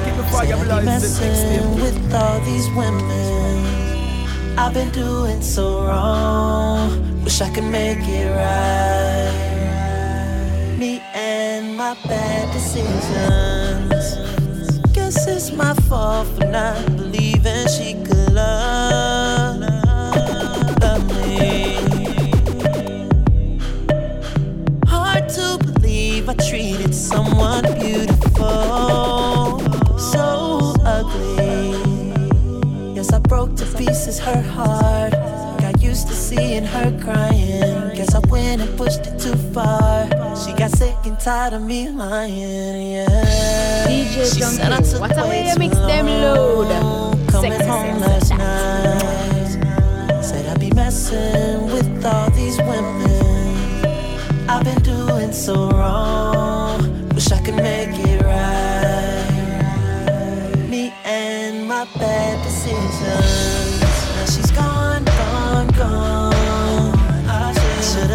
Keep 0.03 0.15
the 0.15 0.23
fire 0.23 0.57
blazing. 0.83 1.75
with 1.75 2.13
all 2.13 2.39
these 2.41 2.69
women. 2.71 3.83
I've 4.57 4.73
been 4.73 4.91
doing 4.91 5.41
so 5.41 5.85
wrong. 5.85 7.23
Wish 7.23 7.41
I 7.41 7.49
could 7.53 7.63
make 7.63 8.07
it 8.07 8.29
right. 8.29 9.53
Me 10.77 11.01
and 11.13 11.75
my 11.75 11.95
bad 12.05 12.51
decisions. 12.53 14.17
Guess 14.93 15.27
it's 15.27 15.51
my 15.51 15.73
fault 15.89 16.27
for 16.35 16.45
not 16.45 16.85
believing 16.95 17.67
she 17.67 17.93
could 18.05 18.33
love, 18.33 19.59
love 20.81 21.05
me. 21.15 21.77
Hard 24.87 25.29
to 25.29 25.57
believe 25.65 26.29
I 26.29 26.35
treated 26.35 26.93
someone 26.93 27.65
to 34.03 34.09
pieces 34.09 34.19
her 34.19 34.41
heart. 34.41 35.13
Got 35.59 35.81
used 35.81 36.07
to 36.09 36.13
seeing 36.13 36.65
her 36.65 36.91
crying. 37.01 37.95
Guess 37.95 38.13
I 38.15 38.19
went 38.27 38.61
and 38.61 38.77
pushed 38.77 39.07
it 39.07 39.17
too 39.19 39.35
far. 39.53 40.07
She 40.35 40.51
got 40.53 40.71
sick 40.71 40.95
and 41.05 41.17
tired 41.19 41.53
of 41.53 41.61
me 41.61 41.87
lying. 41.89 42.91
Yeah. 42.91 43.85
DJ 43.87 44.33
She 44.33 44.41
said 44.41 44.71
I 44.73 44.81
took 44.81 44.99
what 44.99 45.17
a 45.17 45.21
way 45.23 45.43
way 45.45 45.53
too 45.53 45.59
mix 45.59 45.75
them 45.77 46.07
load. 46.07 46.67
Coming 47.31 47.51
Sexy, 47.51 47.69
home 47.69 47.99
last 48.01 48.31
night. 48.31 50.21
Said 50.21 50.45
I'd 50.47 50.59
be 50.59 50.71
messing 50.71 51.67
with 51.67 52.05
all 52.05 52.29
these 52.31 52.57
women. 52.57 53.89
I've 54.49 54.63
been 54.65 54.81
doing 54.83 55.31
so 55.31 55.69
wrong. 55.69 57.09
Wish 57.15 57.31
I 57.31 57.39
could 57.41 57.55
make 57.55 57.97
it 57.99 58.21
right. 58.21 59.29
Me 60.69 60.93
and 61.05 61.67
my 61.67 61.85
bad 61.97 62.43
decisions. 62.43 63.32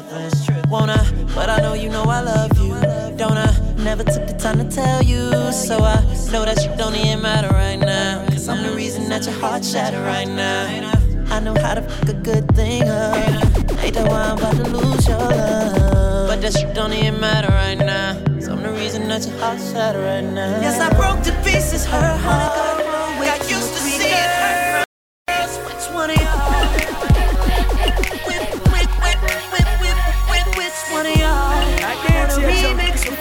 tripping, 0.00 0.90
I? 0.90 1.26
But 1.34 1.48
I 1.50 1.58
know 1.60 1.74
you 1.74 1.88
know 1.88 2.04
I 2.04 2.20
love 2.20 2.58
you, 2.58 2.70
don't 3.16 3.32
I? 3.32 3.52
Never 3.78 4.04
took 4.04 4.26
the 4.26 4.34
time 4.38 4.58
to 4.58 4.68
tell 4.74 5.02
you, 5.02 5.30
so 5.52 5.78
I 5.78 6.02
know 6.32 6.44
that 6.44 6.64
you 6.64 6.76
don't 6.76 6.94
even 6.94 7.22
matter 7.22 7.48
right 7.48 7.76
now. 7.76 8.26
Cause 8.26 8.48
I'm 8.48 8.62
the 8.62 8.74
reason 8.74 9.08
that 9.08 9.24
your 9.24 9.34
heart 9.34 9.64
shattered 9.64 10.00
right 10.00 10.28
now. 10.28 10.92
I 11.30 11.40
know 11.40 11.54
how 11.54 11.74
to 11.74 11.82
fuck 11.82 12.08
a 12.08 12.14
good 12.14 12.54
thing 12.54 12.82
up. 12.82 13.16
Ain't 13.82 13.94
that 13.94 14.08
why 14.08 14.22
I'm 14.22 14.38
about 14.38 14.56
to 14.56 14.70
lose 14.70 15.06
your 15.06 15.18
love? 15.18 16.28
But 16.28 16.40
that 16.42 16.52
shit 16.52 16.74
don't 16.74 16.92
even 16.92 17.20
matter 17.20 17.48
right 17.48 17.78
now. 17.78 18.14
So 18.40 18.52
I'm 18.52 18.62
the 18.62 18.72
reason 18.72 19.08
that 19.08 19.26
your 19.26 19.38
heart 19.38 19.60
shattered 19.60 20.02
right 20.02 20.22
now. 20.22 20.60
Yes, 20.60 20.80
I 20.80 20.88
broke 20.96 21.22
to 21.24 21.32
pieces 21.42 21.84
her 21.86 22.16
heart. 22.16 22.95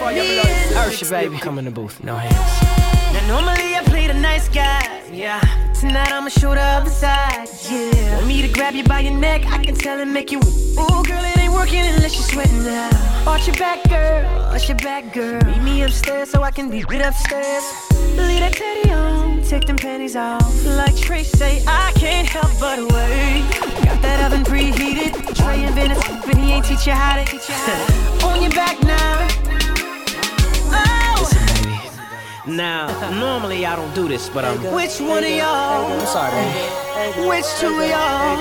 Usher, 0.06 1.10
baby. 1.10 1.38
Come 1.40 1.58
in 1.58 1.66
the 1.66 1.72
booth, 1.72 2.04
no 2.04 2.16
hands. 2.16 2.36
Now 3.12 3.28
normally 3.28 3.76
I 3.76 3.82
play 3.86 4.06
the 4.06 4.14
nice 4.14 4.48
guy, 4.48 5.02
yeah. 5.12 5.42
Tonight 5.74 6.12
I'ma 6.12 6.30
show 6.30 6.54
the 6.54 6.62
other 6.62 6.92
side, 6.92 7.50
yeah. 7.72 8.14
Want 8.14 8.28
me 8.28 8.44
to 8.44 8.48
grab 8.48 8.76
you 8.76 8.84
by 8.84 9.00
your 9.00 9.18
neck? 9.18 9.48
I 9.48 9.64
can 9.64 9.74
tell 9.74 10.00
and 10.00 10.14
make 10.14 10.32
you. 10.32 10.38
Ooh, 10.38 11.04
girl, 11.04 11.26
it 11.26 11.40
ain't 11.40 11.54
working 11.54 11.80
unless 11.80 12.14
you're 12.14 12.24
sweating 12.24 12.64
now. 12.64 12.92
Arch 13.26 13.48
your 13.48 13.56
back, 13.56 13.84
girl. 13.90 14.28
Arch 14.52 14.70
your 14.70 14.78
back, 14.78 15.12
girl. 15.12 15.44
Meet 15.44 15.64
me 15.64 15.82
upstairs 15.82 16.30
so 16.30 16.44
I 16.44 16.52
can 16.52 16.70
be 16.70 16.84
rid 16.84 17.02
upstairs. 17.02 17.64
Leave 18.16 18.42
that 18.42 18.54
teddy 18.54 18.92
on, 18.92 19.42
take 19.42 19.66
them 19.66 19.76
panties 19.76 20.16
off. 20.16 20.66
Like 20.66 20.96
Trey 20.98 21.24
say, 21.24 21.64
I 21.66 21.92
can't 21.96 22.28
help 22.28 22.52
but 22.60 22.78
wait. 22.78 23.44
Got 23.84 24.04
that 24.04 24.32
oven 24.32 24.44
preheated. 24.44 25.36
Trey 25.36 25.64
invented, 25.64 25.98
but 26.28 26.38
he 26.38 26.52
ain't 26.52 26.66
teach 26.66 26.86
you 26.86 26.94
how 26.94 27.16
to. 27.16 27.26
on 28.28 28.44
your 28.44 28.52
back 28.52 28.80
now. 28.84 29.55
Now, 32.48 33.10
normally 33.10 33.66
I 33.66 33.76
don't 33.76 33.94
do 33.96 34.08
this, 34.08 34.30
but 34.30 34.46
I'm. 34.46 34.62
Which 34.72 35.02
one 35.02 35.24
of 35.24 35.30
y'all? 35.32 35.90
I'm 35.90 36.06
sorry, 36.06 36.30
baby. 36.30 37.28
Which 37.28 37.50
two 37.58 37.74
of 37.74 37.90
y'all? 37.90 38.38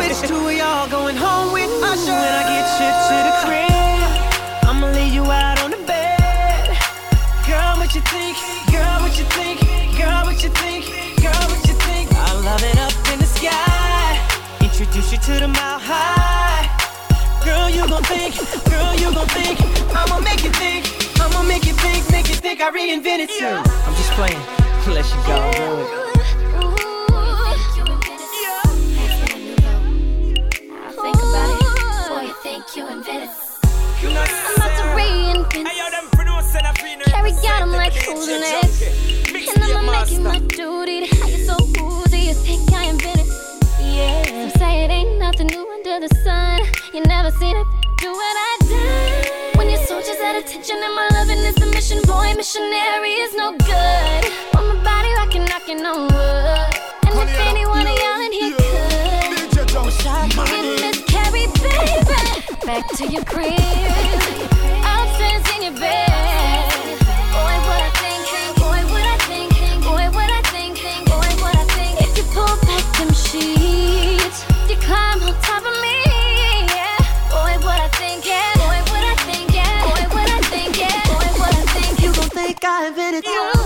Which 0.00 0.16
two 0.26 0.48
of 0.48 0.56
y'all 0.56 0.88
going 0.88 1.14
home 1.14 1.52
with 1.52 1.68
Usher? 1.84 2.08
When 2.08 2.32
I 2.40 2.44
get 2.48 2.66
you 2.80 2.88
to 2.88 3.16
the 3.28 3.34
crib, 3.44 4.64
I'ma 4.64 4.90
leave 4.92 5.12
you 5.12 5.24
out 5.24 5.60
on 5.62 5.72
the 5.72 5.76
bed. 5.84 6.72
Girl, 7.44 7.76
what 7.76 7.94
you 7.94 8.00
think? 8.08 8.38
Girl, 8.72 8.96
what 9.04 9.18
you 9.18 9.24
think? 9.36 9.60
Girl, 9.98 10.24
what 10.24 10.42
you 10.42 10.48
think? 10.48 10.86
Girl, 11.20 11.44
what 11.52 11.68
you 11.68 11.74
think? 11.84 12.10
I 12.12 12.32
love 12.40 12.62
it 12.64 12.78
up 12.78 13.12
in 13.12 13.18
the 13.18 13.26
sky. 13.26 14.18
Introduce 14.62 15.12
you 15.12 15.18
to 15.18 15.40
the 15.40 15.48
mile 15.48 15.78
high. 15.78 16.47
Girl, 17.48 17.70
you 17.70 17.88
gon' 17.88 18.02
think, 18.04 18.34
girl, 18.68 18.94
you 19.00 19.08
gon' 19.14 19.26
think. 19.28 19.58
I'ma 19.96 20.20
make 20.20 20.44
you 20.44 20.50
think, 20.50 20.84
I'ma 21.18 21.42
make 21.42 21.64
you 21.64 21.72
think, 21.72 22.10
make 22.10 22.28
you 22.28 22.34
think 22.34 22.60
I 22.60 22.70
reinvented 22.70 23.30
you. 23.40 23.48
I'm 23.48 23.94
just 23.94 24.12
playing. 24.12 24.36
Let 24.88 25.06
you 25.08 25.20
go, 25.26 25.36
do 25.56 25.66
it. 25.80 25.88
Think 31.00 31.16
about 31.16 31.50
it. 31.56 32.08
Boy, 32.08 32.22
you 32.28 32.34
think 32.42 32.76
you 32.76 32.86
invented. 32.88 33.30
I'm 34.02 34.56
about 34.56 34.72
to 34.76 34.84
reinvent. 34.98 35.66
Carry 37.06 37.32
out, 37.48 37.62
I'm 37.62 37.72
like, 37.72 37.94
who's 37.94 38.28
next? 38.28 38.82
And 39.54 39.64
I'ma 39.64 39.80
make 39.90 40.12
it 40.12 40.20
my 40.20 40.38
duty 40.38 41.06
to 41.06 41.16
have 41.16 41.30
you 41.30 41.44
so 41.46 41.56
woozy. 41.80 42.18
You 42.28 42.34
think 42.34 42.72
I 42.72 42.84
invented? 42.90 43.37
Yeah. 43.98 44.22
Some 44.24 44.50
say 44.60 44.84
it 44.84 44.90
ain't 44.90 45.18
nothing 45.18 45.48
new 45.48 45.66
under 45.76 46.06
the 46.06 46.14
sun. 46.22 46.60
You 46.94 47.02
never 47.02 47.30
seen 47.32 47.56
it 47.56 47.66
do 47.98 48.10
what 48.12 48.36
I 48.48 48.52
done. 48.70 49.58
When 49.58 49.68
your 49.68 49.82
soldiers 49.90 50.20
at 50.22 50.36
attention 50.36 50.76
and 50.86 50.94
my 50.94 51.08
loving 51.16 51.42
is 51.50 51.56
the 51.56 51.66
mission, 51.66 51.98
boy, 52.06 52.32
missionary 52.36 53.14
is 53.24 53.34
no 53.34 53.50
good. 53.58 54.22
Want 54.54 54.66
my 54.70 54.78
body 54.90 55.10
rocking, 55.18 55.44
knocking 55.46 55.84
on 55.84 56.06
wood. 56.12 56.70
And 57.06 57.14
if 57.24 57.38
any 57.50 57.66
one 57.66 57.86
of 57.86 57.96
y'all 58.02 58.20
in 58.26 58.32
here 58.32 58.56
could, 59.50 59.70
wish 59.84 60.06
I 60.06 60.28
could 60.30 61.06
Carrie, 61.12 61.46
baby, 61.58 62.66
back 62.66 62.86
to 62.98 63.04
your 63.06 63.24
crib. 63.24 63.58
private. 82.94 83.18
It's 83.18 83.28
all 83.28 83.57